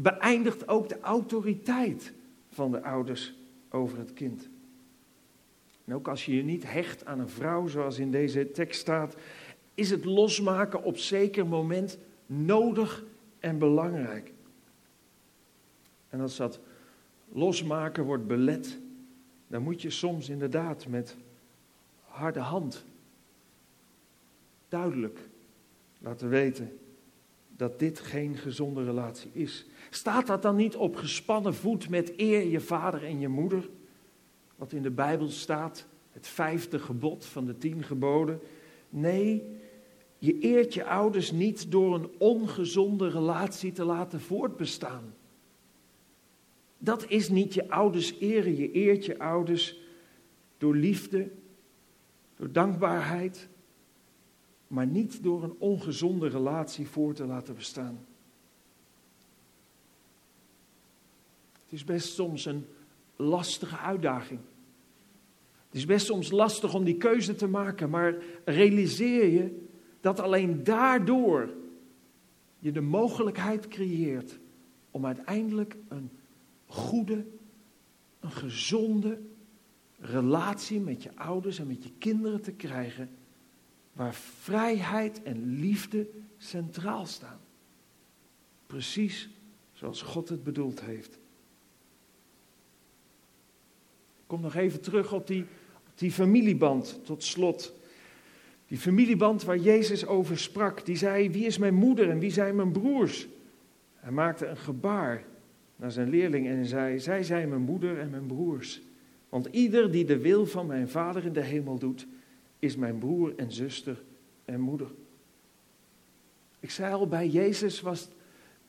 beëindigt 0.00 0.68
ook 0.68 0.88
de 0.88 1.00
autoriteit 1.00 2.12
van 2.50 2.70
de 2.70 2.82
ouders 2.82 3.34
over 3.70 3.98
het 3.98 4.12
kind. 4.12 4.48
En 5.84 5.94
ook 5.94 6.08
als 6.08 6.26
je 6.26 6.36
je 6.36 6.42
niet 6.42 6.70
hecht 6.70 7.04
aan 7.04 7.18
een 7.18 7.28
vrouw, 7.28 7.66
zoals 7.66 7.98
in 7.98 8.10
deze 8.10 8.50
tekst 8.50 8.80
staat, 8.80 9.16
is 9.74 9.90
het 9.90 10.04
losmaken 10.04 10.82
op 10.82 10.96
zeker 10.96 11.46
moment 11.46 11.98
nodig 12.26 13.04
en 13.38 13.58
belangrijk. 13.58 14.32
En 16.08 16.20
als 16.20 16.36
dat 16.36 16.60
losmaken 17.32 18.04
wordt 18.04 18.26
belet, 18.26 18.78
dan 19.46 19.62
moet 19.62 19.82
je 19.82 19.90
soms 19.90 20.28
inderdaad 20.28 20.86
met 20.86 21.16
harde 22.04 22.40
hand 22.40 22.84
duidelijk 24.68 25.18
laten 25.98 26.28
weten 26.28 26.78
dat 27.58 27.78
dit 27.78 28.00
geen 28.00 28.36
gezonde 28.36 28.84
relatie 28.84 29.30
is. 29.32 29.66
Staat 29.90 30.26
dat 30.26 30.42
dan 30.42 30.56
niet 30.56 30.76
op 30.76 30.96
gespannen 30.96 31.54
voet 31.54 31.88
met 31.88 32.12
eer 32.16 32.46
je 32.46 32.60
vader 32.60 33.04
en 33.04 33.20
je 33.20 33.28
moeder? 33.28 33.68
Wat 34.56 34.72
in 34.72 34.82
de 34.82 34.90
Bijbel 34.90 35.28
staat, 35.28 35.86
het 36.12 36.26
vijfde 36.26 36.78
gebod 36.78 37.24
van 37.24 37.46
de 37.46 37.58
tien 37.58 37.82
geboden. 37.82 38.40
Nee, 38.88 39.56
je 40.18 40.38
eert 40.38 40.74
je 40.74 40.84
ouders 40.84 41.30
niet 41.30 41.70
door 41.70 41.94
een 41.94 42.10
ongezonde 42.18 43.08
relatie 43.08 43.72
te 43.72 43.84
laten 43.84 44.20
voortbestaan. 44.20 45.14
Dat 46.78 47.08
is 47.08 47.28
niet 47.28 47.54
je 47.54 47.70
ouders 47.70 48.18
eren. 48.18 48.56
Je 48.56 48.70
eert 48.70 49.04
je 49.04 49.18
ouders 49.18 49.80
door 50.58 50.76
liefde, 50.76 51.30
door 52.36 52.52
dankbaarheid, 52.52 53.48
maar 54.68 54.86
niet 54.86 55.22
door 55.22 55.42
een 55.42 55.54
ongezonde 55.58 56.28
relatie 56.28 56.88
voor 56.88 57.14
te 57.14 57.26
laten 57.26 57.54
bestaan. 57.54 58.06
Het 61.52 61.72
is 61.72 61.84
best 61.84 62.14
soms 62.14 62.44
een 62.44 62.66
lastige 63.16 63.76
uitdaging. 63.76 64.40
Het 65.66 65.76
is 65.76 65.86
best 65.86 66.06
soms 66.06 66.30
lastig 66.30 66.74
om 66.74 66.84
die 66.84 66.96
keuze 66.96 67.34
te 67.34 67.46
maken, 67.46 67.90
maar 67.90 68.16
realiseer 68.44 69.26
je 69.26 69.66
dat 70.00 70.20
alleen 70.20 70.64
daardoor 70.64 71.54
je 72.58 72.72
de 72.72 72.80
mogelijkheid 72.80 73.68
creëert 73.68 74.38
om 74.90 75.06
uiteindelijk 75.06 75.76
een 75.88 76.10
goede, 76.66 77.26
een 78.20 78.30
gezonde 78.30 79.20
relatie 79.98 80.80
met 80.80 81.02
je 81.02 81.16
ouders 81.16 81.58
en 81.58 81.66
met 81.66 81.82
je 81.82 81.90
kinderen 81.98 82.42
te 82.42 82.52
krijgen, 82.52 83.10
waar 83.98 84.14
vrijheid 84.14 85.22
en 85.22 85.58
liefde 85.60 86.06
centraal 86.36 87.06
staan. 87.06 87.40
Precies 88.66 89.28
zoals 89.72 90.02
God 90.02 90.28
het 90.28 90.44
bedoeld 90.44 90.80
heeft. 90.80 91.14
Ik 94.16 94.24
kom 94.26 94.40
nog 94.40 94.54
even 94.54 94.80
terug 94.80 95.12
op 95.12 95.26
die, 95.26 95.44
die 95.94 96.12
familieband 96.12 97.00
tot 97.04 97.24
slot. 97.24 97.74
Die 98.66 98.78
familieband 98.78 99.42
waar 99.42 99.58
Jezus 99.58 100.06
over 100.06 100.38
sprak, 100.38 100.86
die 100.86 100.96
zei, 100.96 101.30
wie 101.30 101.46
is 101.46 101.58
mijn 101.58 101.74
moeder 101.74 102.10
en 102.10 102.18
wie 102.18 102.32
zijn 102.32 102.56
mijn 102.56 102.72
broers? 102.72 103.28
Hij 103.94 104.12
maakte 104.12 104.46
een 104.46 104.56
gebaar 104.56 105.24
naar 105.76 105.92
zijn 105.92 106.08
leerling 106.08 106.46
en 106.46 106.66
zei, 106.66 107.00
zij 107.00 107.22
zijn 107.22 107.48
mijn 107.48 107.62
moeder 107.62 107.98
en 107.98 108.10
mijn 108.10 108.26
broers. 108.26 108.80
Want 109.28 109.46
ieder 109.50 109.90
die 109.90 110.04
de 110.04 110.18
wil 110.18 110.46
van 110.46 110.66
mijn 110.66 110.88
vader 110.88 111.24
in 111.24 111.32
de 111.32 111.44
hemel 111.44 111.78
doet, 111.78 112.06
is 112.58 112.76
mijn 112.76 112.98
broer 112.98 113.36
en 113.36 113.52
zuster 113.52 114.02
en 114.44 114.60
moeder. 114.60 114.90
Ik 116.60 116.70
zei 116.70 116.94
al, 116.94 117.06
bij 117.06 117.28
Jezus 117.28 117.80
was 117.80 118.08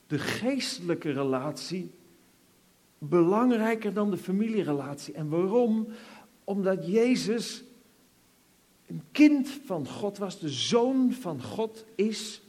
de 0.08 0.20
geestelijke 0.20 1.12
relatie 1.12 1.92
belangrijker 2.98 3.94
dan 3.94 4.12
de 4.12 4.18
familierelatie. 4.18 5.14
En 5.14 5.30
waarom? 5.30 5.88
Omdat 6.44 6.88
Jezus 6.88 7.64
een 8.88 9.04
kind 9.12 9.50
van 9.50 9.88
God 9.88 10.18
was, 10.18 10.40
de 10.40 10.50
zoon 10.50 11.12
van 11.14 11.44
God 11.44 11.86
is. 11.96 12.42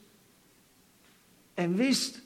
En 1.55 1.75
wist 1.75 2.23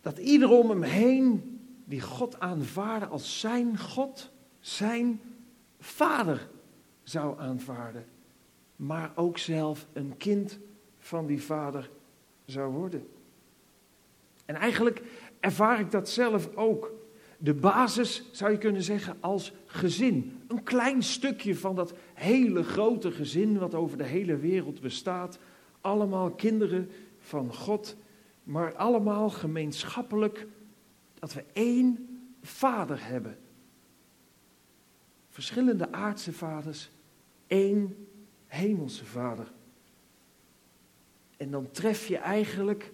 dat 0.00 0.18
ieder 0.18 0.50
om 0.50 0.70
hem 0.70 0.82
heen 0.82 1.58
die 1.84 2.00
God 2.00 2.40
aanvaarde 2.40 3.06
als 3.06 3.40
zijn 3.40 3.78
God, 3.78 4.30
zijn 4.60 5.20
vader 5.78 6.48
zou 7.02 7.40
aanvaarden. 7.40 8.04
Maar 8.76 9.12
ook 9.14 9.38
zelf 9.38 9.86
een 9.92 10.16
kind 10.16 10.58
van 10.98 11.26
die 11.26 11.42
vader 11.42 11.90
zou 12.44 12.72
worden. 12.72 13.06
En 14.44 14.54
eigenlijk 14.54 15.02
ervaar 15.40 15.80
ik 15.80 15.90
dat 15.90 16.08
zelf 16.08 16.56
ook. 16.56 16.94
de 17.38 17.54
basis, 17.54 18.22
zou 18.32 18.50
je 18.50 18.58
kunnen 18.58 18.82
zeggen, 18.82 19.16
als 19.20 19.52
gezin. 19.66 20.42
Een 20.48 20.62
klein 20.62 21.02
stukje 21.02 21.56
van 21.56 21.74
dat 21.74 21.94
hele 22.14 22.62
grote 22.62 23.10
gezin 23.10 23.58
wat 23.58 23.74
over 23.74 23.98
de 23.98 24.04
hele 24.04 24.36
wereld 24.36 24.80
bestaat. 24.80 25.38
Allemaal 25.80 26.30
kinderen 26.30 26.90
van 27.18 27.54
God, 27.54 27.96
maar 28.42 28.74
allemaal 28.74 29.30
gemeenschappelijk 29.30 30.46
dat 31.18 31.32
we 31.32 31.44
één 31.52 32.08
vader 32.42 33.06
hebben. 33.06 33.38
Verschillende 35.28 35.92
aardse 35.92 36.32
vaders, 36.32 36.90
één 37.46 38.06
hemelse 38.56 39.04
vader. 39.04 39.52
En 41.36 41.50
dan 41.50 41.70
tref 41.70 42.06
je 42.06 42.16
eigenlijk, 42.16 42.92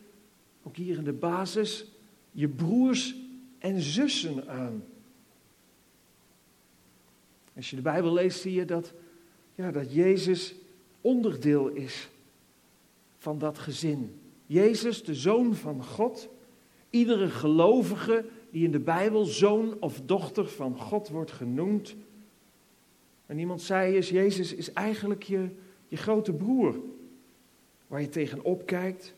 ook 0.63 0.77
hier 0.77 0.97
in 0.97 1.05
de 1.05 1.13
basis, 1.13 1.87
je 2.31 2.49
broers 2.49 3.15
en 3.59 3.81
zussen 3.81 4.49
aan. 4.49 4.85
Als 7.57 7.71
je 7.71 7.77
de 7.77 7.83
Bijbel 7.83 8.13
leest, 8.13 8.41
zie 8.41 8.53
je 8.53 8.65
dat, 8.65 8.93
ja, 9.55 9.71
dat 9.71 9.93
Jezus 9.93 10.55
onderdeel 11.01 11.69
is 11.69 12.09
van 13.19 13.39
dat 13.39 13.59
gezin. 13.59 14.21
Jezus, 14.47 15.05
de 15.05 15.15
zoon 15.15 15.55
van 15.55 15.85
God, 15.85 16.29
iedere 16.91 17.29
gelovige 17.29 18.25
die 18.51 18.65
in 18.65 18.73
de 18.73 18.81
Bijbel 18.81 19.25
zoon 19.25 19.77
of 19.81 20.01
dochter 20.05 20.49
van 20.49 20.79
God 20.79 21.09
wordt 21.09 21.33
genoemd. 21.33 21.95
En 23.33 23.39
iemand 23.39 23.63
zei 23.63 23.97
is, 23.97 24.09
Jezus 24.09 24.55
is 24.55 24.73
eigenlijk 24.73 25.23
je, 25.23 25.49
je 25.89 25.97
grote 25.97 26.33
broer, 26.33 26.77
waar 27.87 28.01
je 28.01 28.09
tegenop 28.09 28.67
kijkt, 28.67 29.15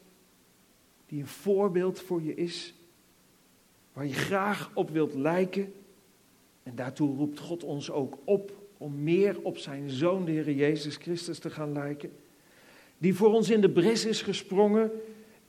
die 1.07 1.21
een 1.21 1.27
voorbeeld 1.27 2.01
voor 2.01 2.23
je 2.23 2.35
is, 2.35 2.75
waar 3.93 4.07
je 4.07 4.13
graag 4.13 4.71
op 4.75 4.91
wilt 4.91 5.15
lijken. 5.15 5.73
En 6.63 6.75
daartoe 6.75 7.17
roept 7.17 7.39
God 7.39 7.65
ons 7.65 7.91
ook 7.91 8.19
op 8.25 8.53
om 8.79 9.03
meer 9.03 9.41
op 9.43 9.59
zijn 9.59 9.91
zoon, 9.91 10.25
de 10.25 10.31
Heer 10.31 10.51
Jezus 10.51 10.97
Christus, 10.97 11.39
te 11.39 11.51
gaan 11.51 11.73
lijken. 11.73 12.11
Die 12.99 13.15
voor 13.15 13.33
ons 13.33 13.51
in 13.51 13.61
de 13.61 13.71
bres 13.71 14.05
is 14.05 14.23
gesprongen 14.23 14.91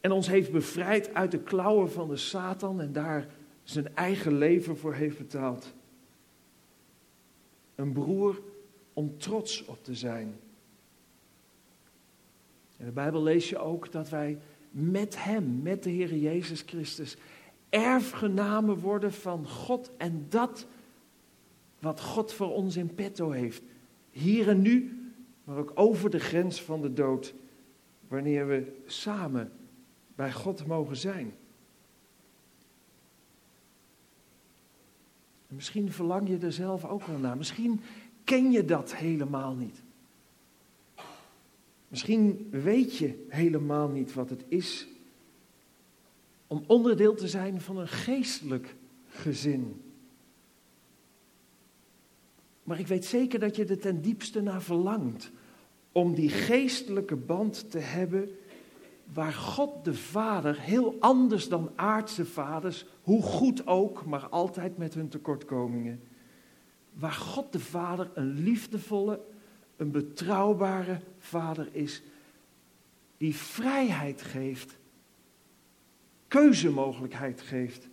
en 0.01 0.11
ons 0.11 0.27
heeft 0.27 0.51
bevrijd 0.51 1.13
uit 1.13 1.31
de 1.31 1.39
klauwen 1.39 1.91
van 1.91 2.09
de 2.09 2.17
Satan 2.17 2.81
en 2.81 2.93
daar 2.93 3.27
zijn 3.63 3.95
eigen 3.95 4.37
leven 4.37 4.77
voor 4.77 4.93
heeft 4.93 5.17
betaald. 5.17 5.73
Een 7.75 7.91
broer 7.91 8.41
om 8.95 9.17
trots 9.17 9.65
op 9.65 9.83
te 9.83 9.95
zijn. 9.95 10.39
In 12.77 12.85
de 12.85 12.91
Bijbel 12.91 13.23
lees 13.23 13.49
je 13.49 13.57
ook 13.57 13.91
dat 13.91 14.09
wij 14.09 14.37
met 14.71 15.23
Hem, 15.23 15.61
met 15.61 15.83
de 15.83 15.89
Heer 15.89 16.15
Jezus 16.15 16.61
Christus, 16.61 17.17
erfgenamen 17.69 18.79
worden 18.79 19.13
van 19.13 19.47
God 19.47 19.91
en 19.97 20.25
dat 20.29 20.67
wat 21.79 22.01
God 22.01 22.33
voor 22.33 22.53
ons 22.53 22.77
in 22.77 22.95
petto 22.95 23.29
heeft. 23.31 23.61
Hier 24.11 24.49
en 24.49 24.61
nu, 24.61 24.99
maar 25.43 25.57
ook 25.57 25.71
over 25.75 26.09
de 26.09 26.19
grens 26.19 26.61
van 26.61 26.81
de 26.81 26.93
dood, 26.93 27.33
wanneer 28.07 28.47
we 28.47 28.81
samen 28.85 29.51
bij 30.15 30.33
God 30.33 30.65
mogen 30.65 30.97
zijn. 30.97 31.33
En 35.47 35.55
misschien 35.55 35.91
verlang 35.91 36.27
je 36.27 36.37
er 36.37 36.53
zelf 36.53 36.85
ook 36.85 37.03
wel 37.03 37.17
naar. 37.17 37.37
Misschien 37.37 37.81
ken 38.25 38.51
je 38.51 38.65
dat 38.65 38.95
helemaal 38.95 39.55
niet. 39.55 39.83
Misschien 41.87 42.47
weet 42.51 42.97
je 42.97 43.25
helemaal 43.27 43.87
niet 43.87 44.13
wat 44.13 44.29
het 44.29 44.45
is 44.47 44.87
om 46.47 46.63
onderdeel 46.67 47.15
te 47.15 47.27
zijn 47.27 47.61
van 47.61 47.77
een 47.77 47.87
geestelijk 47.87 48.75
gezin. 49.07 49.81
Maar 52.63 52.79
ik 52.79 52.87
weet 52.87 53.05
zeker 53.05 53.39
dat 53.39 53.55
je 53.55 53.65
er 53.65 53.79
ten 53.79 54.01
diepste 54.01 54.41
naar 54.41 54.61
verlangt 54.61 55.31
om 55.91 56.13
die 56.13 56.29
geestelijke 56.29 57.15
band 57.15 57.71
te 57.71 57.79
hebben 57.79 58.29
waar 59.13 59.33
God 59.33 59.85
de 59.85 59.93
Vader, 59.93 60.59
heel 60.59 60.95
anders 60.99 61.49
dan 61.49 61.71
aardse 61.75 62.25
vaders, 62.25 62.85
hoe 63.01 63.21
goed 63.21 63.67
ook, 63.67 64.05
maar 64.05 64.29
altijd 64.29 64.77
met 64.77 64.93
hun 64.93 65.09
tekortkomingen, 65.09 66.01
waar 66.95 67.11
God 67.11 67.51
de 67.51 67.59
Vader 67.59 68.11
een 68.13 68.33
liefdevolle, 68.43 69.21
een 69.75 69.91
betrouwbare 69.91 70.99
Vader 71.17 71.67
is, 71.71 72.01
die 73.17 73.35
vrijheid 73.35 74.21
geeft, 74.21 74.77
keuzemogelijkheid 76.27 77.41
geeft, 77.41 77.87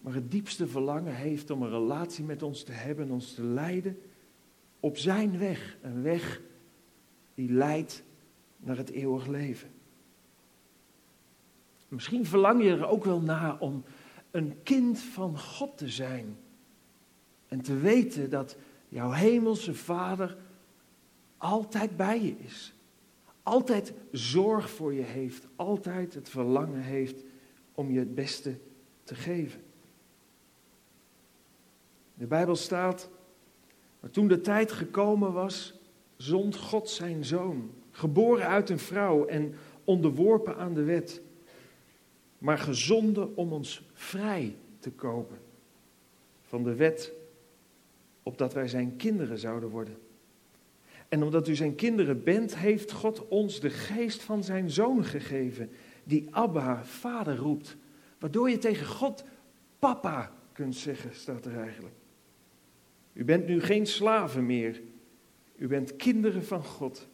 maar 0.00 0.14
het 0.14 0.30
diepste 0.30 0.66
verlangen 0.66 1.14
heeft 1.14 1.50
om 1.50 1.62
een 1.62 1.70
relatie 1.70 2.24
met 2.24 2.42
ons 2.42 2.62
te 2.62 2.72
hebben, 2.72 3.10
ons 3.10 3.34
te 3.34 3.42
leiden 3.42 3.98
op 4.80 4.96
zijn 4.96 5.38
weg, 5.38 5.76
een 5.82 6.02
weg 6.02 6.40
die 7.34 7.52
leidt 7.52 8.02
naar 8.56 8.76
het 8.76 8.90
eeuwig 8.90 9.26
leven. 9.26 9.70
Misschien 11.88 12.26
verlang 12.26 12.62
je 12.62 12.70
er 12.70 12.86
ook 12.86 13.04
wel 13.04 13.20
naar 13.20 13.58
om 13.58 13.84
een 14.30 14.62
kind 14.62 15.00
van 15.00 15.38
God 15.38 15.78
te 15.78 15.88
zijn. 15.88 16.36
En 17.50 17.60
te 17.60 17.76
weten 17.76 18.30
dat 18.30 18.56
jouw 18.88 19.10
hemelse 19.10 19.74
Vader 19.74 20.36
altijd 21.36 21.96
bij 21.96 22.22
je 22.22 22.34
is. 22.38 22.74
Altijd 23.42 23.92
zorg 24.12 24.70
voor 24.70 24.94
je 24.94 25.02
heeft. 25.02 25.46
Altijd 25.56 26.14
het 26.14 26.28
verlangen 26.28 26.80
heeft 26.80 27.24
om 27.74 27.90
je 27.90 27.98
het 27.98 28.14
beste 28.14 28.58
te 29.04 29.14
geven. 29.14 29.60
De 32.14 32.26
Bijbel 32.26 32.56
staat, 32.56 33.08
maar 34.00 34.10
toen 34.10 34.28
de 34.28 34.40
tijd 34.40 34.72
gekomen 34.72 35.32
was, 35.32 35.80
zond 36.16 36.56
God 36.56 36.88
zijn 36.88 37.24
zoon, 37.24 37.70
geboren 37.90 38.46
uit 38.46 38.70
een 38.70 38.78
vrouw 38.78 39.26
en 39.26 39.54
onderworpen 39.84 40.56
aan 40.56 40.74
de 40.74 40.82
wet, 40.84 41.22
maar 42.38 42.58
gezonden 42.58 43.36
om 43.36 43.52
ons 43.52 43.88
vrij 43.92 44.56
te 44.78 44.90
kopen 44.90 45.38
van 46.42 46.62
de 46.62 46.74
wet, 46.74 47.12
opdat 48.22 48.52
wij 48.52 48.68
zijn 48.68 48.96
kinderen 48.96 49.38
zouden 49.38 49.68
worden. 49.68 49.96
En 51.08 51.22
omdat 51.22 51.48
u 51.48 51.54
zijn 51.54 51.74
kinderen 51.74 52.22
bent, 52.22 52.56
heeft 52.56 52.92
God 52.92 53.28
ons 53.28 53.60
de 53.60 53.70
geest 53.70 54.22
van 54.22 54.44
zijn 54.44 54.70
zoon 54.70 55.04
gegeven, 55.04 55.70
die 56.04 56.26
Abba, 56.30 56.84
vader 56.84 57.36
roept, 57.36 57.76
waardoor 58.18 58.50
je 58.50 58.58
tegen 58.58 58.86
God 58.86 59.24
papa 59.78 60.32
kunt 60.52 60.76
zeggen, 60.76 61.14
staat 61.14 61.44
er 61.44 61.58
eigenlijk. 61.58 61.94
U 63.12 63.24
bent 63.24 63.46
nu 63.46 63.60
geen 63.60 63.86
slaven 63.86 64.46
meer, 64.46 64.80
u 65.56 65.66
bent 65.66 65.96
kinderen 65.96 66.44
van 66.44 66.64
God. 66.64 67.08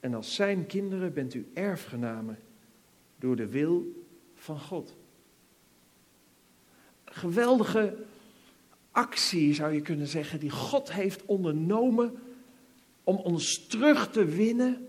En 0.00 0.14
als 0.14 0.34
zijn 0.34 0.66
kinderen 0.66 1.12
bent 1.12 1.34
u 1.34 1.50
erfgenamen 1.54 2.38
door 3.18 3.36
de 3.36 3.48
wil 3.48 4.04
van 4.34 4.60
God. 4.60 4.96
Geweldige 7.04 7.96
actie 9.00 9.54
zou 9.54 9.72
je 9.72 9.80
kunnen 9.80 10.06
zeggen, 10.06 10.40
die 10.40 10.50
God 10.50 10.92
heeft 10.92 11.24
ondernomen 11.24 12.18
om 13.04 13.16
ons 13.16 13.66
terug 13.66 14.10
te 14.10 14.24
winnen, 14.24 14.88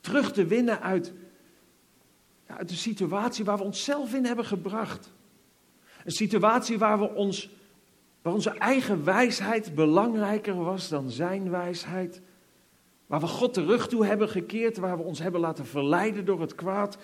terug 0.00 0.32
te 0.32 0.44
winnen 0.46 0.80
uit, 0.80 1.12
uit 2.46 2.68
de 2.68 2.74
situatie 2.74 3.44
waar 3.44 3.56
we 3.56 3.64
onszelf 3.64 4.14
in 4.14 4.24
hebben 4.24 4.44
gebracht. 4.44 5.12
Een 6.04 6.12
situatie 6.12 6.78
waar 6.78 6.98
we 6.98 7.14
ons, 7.14 7.50
waar 8.22 8.32
onze 8.32 8.50
eigen 8.50 9.04
wijsheid 9.04 9.74
belangrijker 9.74 10.54
was 10.54 10.88
dan 10.88 11.10
zijn 11.10 11.50
wijsheid. 11.50 12.20
Waar 13.06 13.20
we 13.20 13.26
God 13.26 13.54
de 13.54 13.64
rug 13.64 13.88
toe 13.88 14.06
hebben 14.06 14.28
gekeerd, 14.28 14.76
waar 14.76 14.96
we 14.96 15.02
ons 15.02 15.18
hebben 15.18 15.40
laten 15.40 15.66
verleiden 15.66 16.24
door 16.24 16.40
het 16.40 16.54
kwaad. 16.54 16.98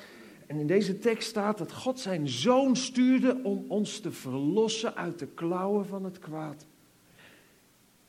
En 0.51 0.59
in 0.59 0.67
deze 0.67 0.99
tekst 0.99 1.29
staat 1.29 1.59
dat 1.59 1.73
God 1.73 2.01
zijn 2.01 2.29
zoon 2.29 2.77
stuurde 2.77 3.41
om 3.43 3.64
ons 3.68 4.01
te 4.01 4.12
verlossen 4.12 4.95
uit 4.95 5.18
de 5.18 5.27
klauwen 5.27 5.87
van 5.87 6.05
het 6.05 6.18
kwaad. 6.18 6.66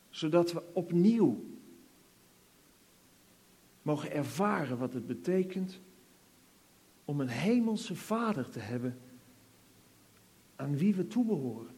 Zodat 0.10 0.52
we 0.52 0.64
opnieuw 0.74 1.44
mogen 3.82 4.12
ervaren 4.12 4.78
wat 4.78 4.94
het 4.94 5.08
betekent 5.08 5.80
om 7.06 7.20
een 7.20 7.28
hemelse 7.28 7.96
vader 7.96 8.50
te 8.50 8.60
hebben 8.60 8.98
aan 10.56 10.78
wie 10.78 10.96
we 10.96 11.08
toebehoren. 11.08 11.76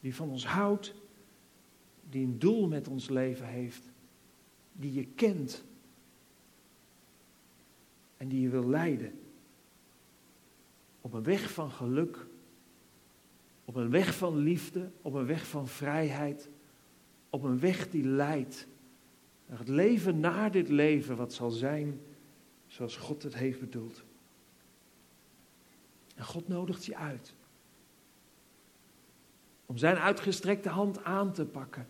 Die 0.00 0.14
van 0.14 0.30
ons 0.30 0.46
houdt, 0.46 0.94
die 2.10 2.24
een 2.24 2.38
doel 2.38 2.68
met 2.68 2.88
ons 2.88 3.08
leven 3.08 3.46
heeft, 3.46 3.90
die 4.72 4.92
je 4.92 5.06
kent 5.06 5.64
en 8.16 8.28
die 8.28 8.40
je 8.40 8.48
wil 8.48 8.68
leiden. 8.68 9.20
Op 11.02 11.12
een 11.12 11.22
weg 11.22 11.52
van 11.52 11.70
geluk, 11.70 12.26
op 13.64 13.74
een 13.74 13.90
weg 13.90 14.14
van 14.14 14.36
liefde, 14.36 14.90
op 15.02 15.14
een 15.14 15.26
weg 15.26 15.46
van 15.46 15.68
vrijheid, 15.68 16.50
op 17.30 17.42
een 17.42 17.60
weg 17.60 17.90
die 17.90 18.04
leidt 18.04 18.66
naar 19.46 19.58
het 19.58 19.68
leven 19.68 20.20
na 20.20 20.48
dit 20.48 20.68
leven, 20.68 21.16
wat 21.16 21.32
zal 21.32 21.50
zijn 21.50 22.00
zoals 22.66 22.96
God 22.96 23.22
het 23.22 23.34
heeft 23.34 23.60
bedoeld. 23.60 24.02
En 26.14 26.24
God 26.24 26.48
nodigt 26.48 26.84
je 26.84 26.96
uit. 26.96 27.34
Om 29.66 29.76
zijn 29.76 29.96
uitgestrekte 29.96 30.68
hand 30.68 31.04
aan 31.04 31.32
te 31.32 31.44
pakken. 31.44 31.88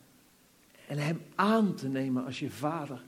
En 0.89 0.99
hem 0.99 1.21
aan 1.35 1.75
te 1.75 1.89
nemen 1.89 2.25
als 2.25 2.39
je 2.39 2.51
vader. 2.51 3.05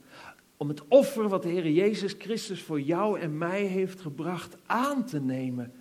Om 0.57 0.69
het 0.69 0.89
offer 0.89 1.29
wat 1.29 1.43
de 1.43 1.49
Heer 1.49 1.71
Jezus 1.71 2.15
Christus 2.19 2.63
voor 2.63 2.81
jou 2.81 3.21
en 3.21 3.39
mij 3.39 3.63
heeft 3.63 4.01
gebracht 4.01 4.57
aan 4.67 5.05
te 5.05 5.21
nemen 5.21 5.73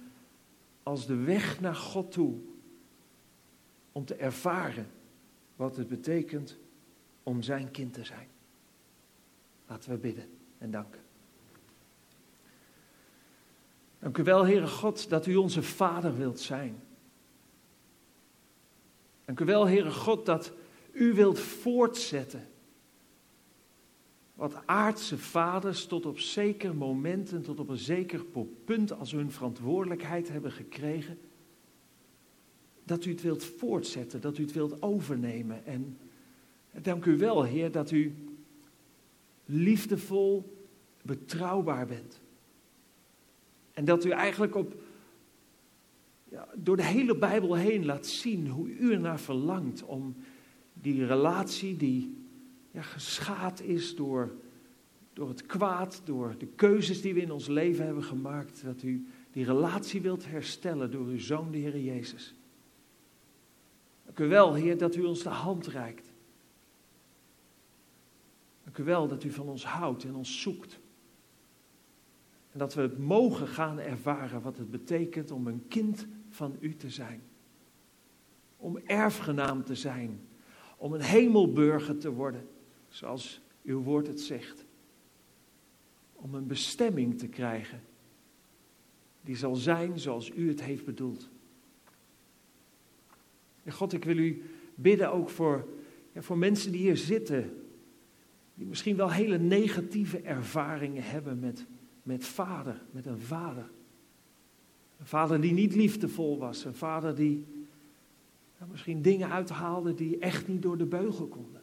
als 0.84 1.06
de 1.06 1.16
weg 1.16 1.60
naar 1.60 1.76
God 1.76 2.12
toe. 2.12 2.40
Om 3.92 4.06
te 4.06 4.16
ervaren 4.16 4.88
wat 5.56 5.78
het 5.78 5.88
betekent 5.88 6.58
om 7.24 7.42
zijn 7.42 7.72
kind 7.72 7.94
te 7.94 8.04
zijn. 8.04 8.28
Laten 9.68 9.92
we 9.92 9.98
bidden 9.98 10.30
en 10.58 10.72
danken. 10.72 11.02
Dank 14.00 14.18
u 14.18 14.24
wel, 14.24 14.46
Heere 14.46 14.68
God, 14.68 15.10
dat 15.10 15.26
u 15.26 15.36
onze 15.36 15.64
Vader 15.64 16.18
wilt 16.18 16.40
zijn. 16.40 16.84
Dank 19.26 19.40
u 19.40 19.46
wel, 19.46 19.68
Heere 19.68 19.92
God, 19.92 20.26
dat 20.26 20.52
u 20.92 21.14
wilt 21.14 21.40
voortzetten. 21.40 22.48
Wat 24.34 24.62
aardse 24.66 25.18
vaders 25.18 25.86
tot 25.86 26.06
op 26.06 26.20
zeker 26.20 26.76
momenten, 26.76 27.42
tot 27.42 27.60
op 27.60 27.70
een 27.70 27.78
zeker 27.78 28.26
punt 28.66 28.94
als 28.94 29.12
hun 29.12 29.32
verantwoordelijkheid 29.32 30.30
hebben 30.30 30.52
gekregen, 30.52 31.18
dat 32.84 33.06
u 33.06 33.12
het 33.12 33.22
wilt 33.22 33.44
voortzetten, 33.44 34.22
dat 34.22 34.38
u 34.38 34.44
het 34.44 34.54
wilt 34.54 34.82
overnemen. 34.82 35.66
En 35.66 35.98
dank 36.82 37.06
u 37.06 37.18
wel, 37.18 37.44
Heer, 37.44 37.72
dat 37.72 37.92
u 37.92 38.16
liefdevol, 39.46 40.58
betrouwbaar 41.02 41.86
bent. 41.86 42.22
En 43.74 43.86
dat 43.86 44.06
u 44.06 44.10
eigenlijk 44.10 44.56
op, 44.56 44.76
ja, 46.30 46.48
door 46.56 46.76
de 46.76 46.84
hele 46.84 47.18
Bijbel 47.18 47.56
heen 47.56 47.86
laat 47.86 48.08
zien 48.08 48.48
hoe 48.48 48.70
u 48.70 48.92
ernaar 48.92 49.20
verlangt 49.20 49.84
om 49.84 50.16
die 50.74 51.06
relatie 51.06 51.78
die 51.78 52.23
ja, 52.74 52.82
geschaad 52.82 53.62
is 53.62 53.96
door, 53.96 54.36
door 55.14 55.30
het 55.30 55.46
kwaad, 55.46 56.02
door 56.04 56.36
de 56.38 56.48
keuzes 56.48 57.02
die 57.02 57.14
we 57.14 57.22
in 57.22 57.32
ons 57.32 57.48
leven 57.48 57.86
hebben 57.86 58.04
gemaakt, 58.04 58.64
dat 58.64 58.84
u 58.84 59.08
die 59.32 59.46
relatie 59.46 60.02
wilt 60.02 60.26
herstellen 60.26 60.92
door 60.92 61.06
uw 61.06 61.20
Zoon, 61.20 61.52
de 61.52 61.58
Heer 61.58 61.80
Jezus. 61.80 62.36
Dank 64.06 64.20
u 64.20 64.28
wel, 64.28 64.54
Heer, 64.54 64.78
dat 64.78 64.96
u 64.96 65.04
ons 65.04 65.24
de 65.24 65.30
hand 65.30 65.68
reikt. 65.68 66.14
Dank 68.64 68.78
u 68.78 68.84
wel 68.84 69.08
dat 69.08 69.24
u 69.24 69.32
van 69.32 69.48
ons 69.48 69.66
houdt 69.66 70.04
en 70.04 70.16
ons 70.16 70.42
zoekt. 70.42 70.80
En 72.52 72.60
dat 72.60 72.74
we 72.74 72.82
het 72.82 72.98
mogen 72.98 73.48
gaan 73.48 73.80
ervaren 73.80 74.42
wat 74.42 74.58
het 74.58 74.72
betekent 74.72 75.32
om 75.32 75.48
een 75.48 75.68
kind 75.68 76.08
van 76.30 76.56
u 76.60 76.76
te 76.76 76.90
zijn. 76.90 77.22
Om 78.58 78.78
erfgenaam 78.78 79.64
te 79.64 79.76
zijn. 79.76 80.28
Om 80.78 80.94
een 80.94 81.02
hemelburger 81.02 81.98
te 81.98 82.12
worden, 82.12 82.48
zoals 82.94 83.42
uw 83.64 83.82
woord 83.82 84.08
het 84.08 84.22
zegt. 84.22 84.66
Om 86.14 86.36
een 86.36 86.48
bestemming 86.48 87.20
te 87.20 87.28
krijgen 87.28 87.82
die 89.22 89.36
zal 89.36 89.56
zijn 89.56 90.00
zoals 90.00 90.32
u 90.36 90.48
het 90.48 90.62
heeft 90.62 90.86
bedoeld. 90.86 91.30
En 93.64 93.72
God, 93.72 93.94
ik 93.94 94.04
wil 94.04 94.18
u 94.18 94.44
bidden 94.76 95.12
ook 95.12 95.30
voor, 95.30 95.68
ja, 96.12 96.22
voor 96.22 96.38
mensen 96.38 96.72
die 96.72 96.82
hier 96.82 96.98
zitten, 96.98 97.64
die 98.56 98.66
misschien 98.66 98.96
wel 98.96 99.12
hele 99.12 99.38
negatieve 99.38 100.20
ervaringen 100.20 101.04
hebben 101.04 101.40
met 101.40 101.66
met 102.04 102.26
vader, 102.26 102.82
met 102.92 103.06
een 103.06 103.20
vader. 103.20 103.70
Een 105.00 105.06
vader 105.06 105.42
die 105.42 105.54
niet 105.54 105.76
liefdevol 105.76 106.38
was, 106.38 106.66
een 106.66 106.76
vader 106.76 107.16
die 107.16 107.46
misschien 108.72 109.02
dingen 109.02 109.30
uithaalde 109.30 109.94
die 109.94 110.18
echt 110.18 110.48
niet 110.48 110.62
door 110.62 110.78
de 110.78 110.86
beugel 110.86 111.28
konden. 111.28 111.62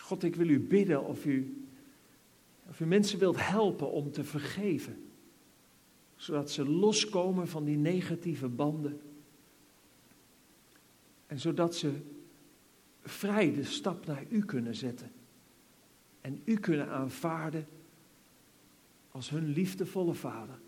God, 0.00 0.22
ik 0.22 0.36
wil 0.36 0.48
u 0.48 0.60
bidden 0.60 1.04
of 1.04 1.26
u, 1.26 1.64
of 2.68 2.80
u 2.80 2.86
mensen 2.86 3.18
wilt 3.18 3.48
helpen 3.48 3.90
om 3.90 4.10
te 4.10 4.24
vergeven, 4.24 5.10
zodat 6.16 6.50
ze 6.50 6.68
loskomen 6.68 7.48
van 7.48 7.64
die 7.64 7.76
negatieve 7.76 8.48
banden. 8.48 9.00
En 11.26 11.40
zodat 11.40 11.74
ze 11.74 11.92
vrij 13.02 13.52
de 13.52 13.64
stap 13.64 14.06
naar 14.06 14.24
u 14.28 14.44
kunnen 14.44 14.74
zetten. 14.74 15.12
En 16.20 16.42
u 16.44 16.56
kunnen 16.56 16.88
aanvaarden 16.88 17.66
als 19.10 19.30
hun 19.30 19.48
liefdevolle 19.48 20.14
vader. 20.14 20.58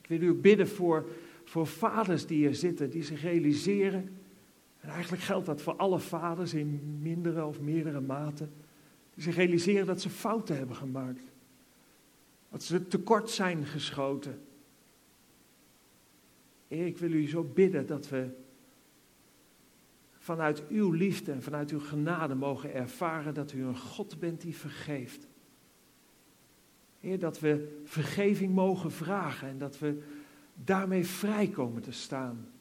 Ik 0.00 0.08
wil 0.08 0.20
u 0.20 0.34
bidden 0.34 0.68
voor, 0.68 1.08
voor 1.44 1.66
vaders 1.66 2.26
die 2.26 2.36
hier 2.36 2.54
zitten, 2.54 2.90
die 2.90 3.02
zich 3.02 3.22
realiseren, 3.22 4.21
en 4.82 4.88
eigenlijk 4.88 5.22
geldt 5.22 5.46
dat 5.46 5.62
voor 5.62 5.76
alle 5.76 5.98
vaders 5.98 6.54
in 6.54 6.98
mindere 7.02 7.44
of 7.44 7.60
meerdere 7.60 8.00
mate, 8.00 8.48
die 9.14 9.22
zich 9.22 9.36
realiseren 9.36 9.86
dat 9.86 10.00
ze 10.00 10.10
fouten 10.10 10.56
hebben 10.56 10.76
gemaakt. 10.76 11.22
Dat 12.48 12.62
ze 12.62 12.86
tekort 12.88 13.30
zijn 13.30 13.66
geschoten. 13.66 14.42
Heer, 16.68 16.86
ik 16.86 16.98
wil 16.98 17.12
u 17.12 17.28
zo 17.28 17.44
bidden 17.44 17.86
dat 17.86 18.08
we 18.08 18.30
vanuit 20.18 20.68
uw 20.68 20.90
liefde 20.90 21.32
en 21.32 21.42
vanuit 21.42 21.70
uw 21.70 21.80
genade 21.80 22.34
mogen 22.34 22.74
ervaren 22.74 23.34
dat 23.34 23.52
u 23.52 23.64
een 23.64 23.78
God 23.78 24.18
bent 24.18 24.40
die 24.40 24.56
vergeeft. 24.56 25.26
Heer, 27.00 27.18
dat 27.18 27.40
we 27.40 27.80
vergeving 27.84 28.54
mogen 28.54 28.92
vragen 28.92 29.48
en 29.48 29.58
dat 29.58 29.78
we 29.78 30.02
daarmee 30.54 31.06
vrij 31.06 31.48
komen 31.48 31.82
te 31.82 31.92
staan. 31.92 32.51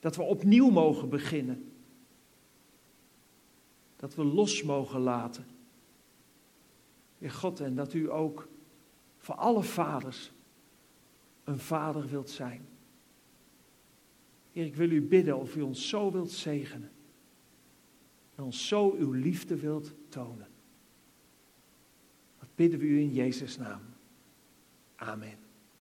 Dat 0.00 0.16
we 0.16 0.22
opnieuw 0.22 0.70
mogen 0.70 1.08
beginnen. 1.08 1.72
Dat 3.96 4.14
we 4.14 4.24
los 4.24 4.62
mogen 4.62 5.00
laten. 5.00 5.46
Heer 7.18 7.30
God, 7.30 7.60
en 7.60 7.74
dat 7.74 7.94
u 7.94 8.10
ook 8.10 8.48
voor 9.18 9.34
alle 9.34 9.62
vaders 9.62 10.32
een 11.44 11.58
vader 11.58 12.06
wilt 12.06 12.30
zijn. 12.30 12.66
Heer, 14.52 14.64
ik 14.64 14.76
wil 14.76 14.90
u 14.90 15.02
bidden 15.02 15.38
of 15.38 15.56
u 15.56 15.60
ons 15.60 15.88
zo 15.88 16.12
wilt 16.12 16.30
zegenen. 16.30 16.90
En 18.34 18.44
ons 18.44 18.68
zo 18.68 18.94
uw 18.98 19.12
liefde 19.12 19.56
wilt 19.56 19.92
tonen 20.08 20.46
bidden 22.58 22.78
we 22.78 22.86
u 22.86 22.98
in 22.98 23.12
Jezus' 23.12 23.56
naam. 23.56 23.80
Amen. 24.96 25.47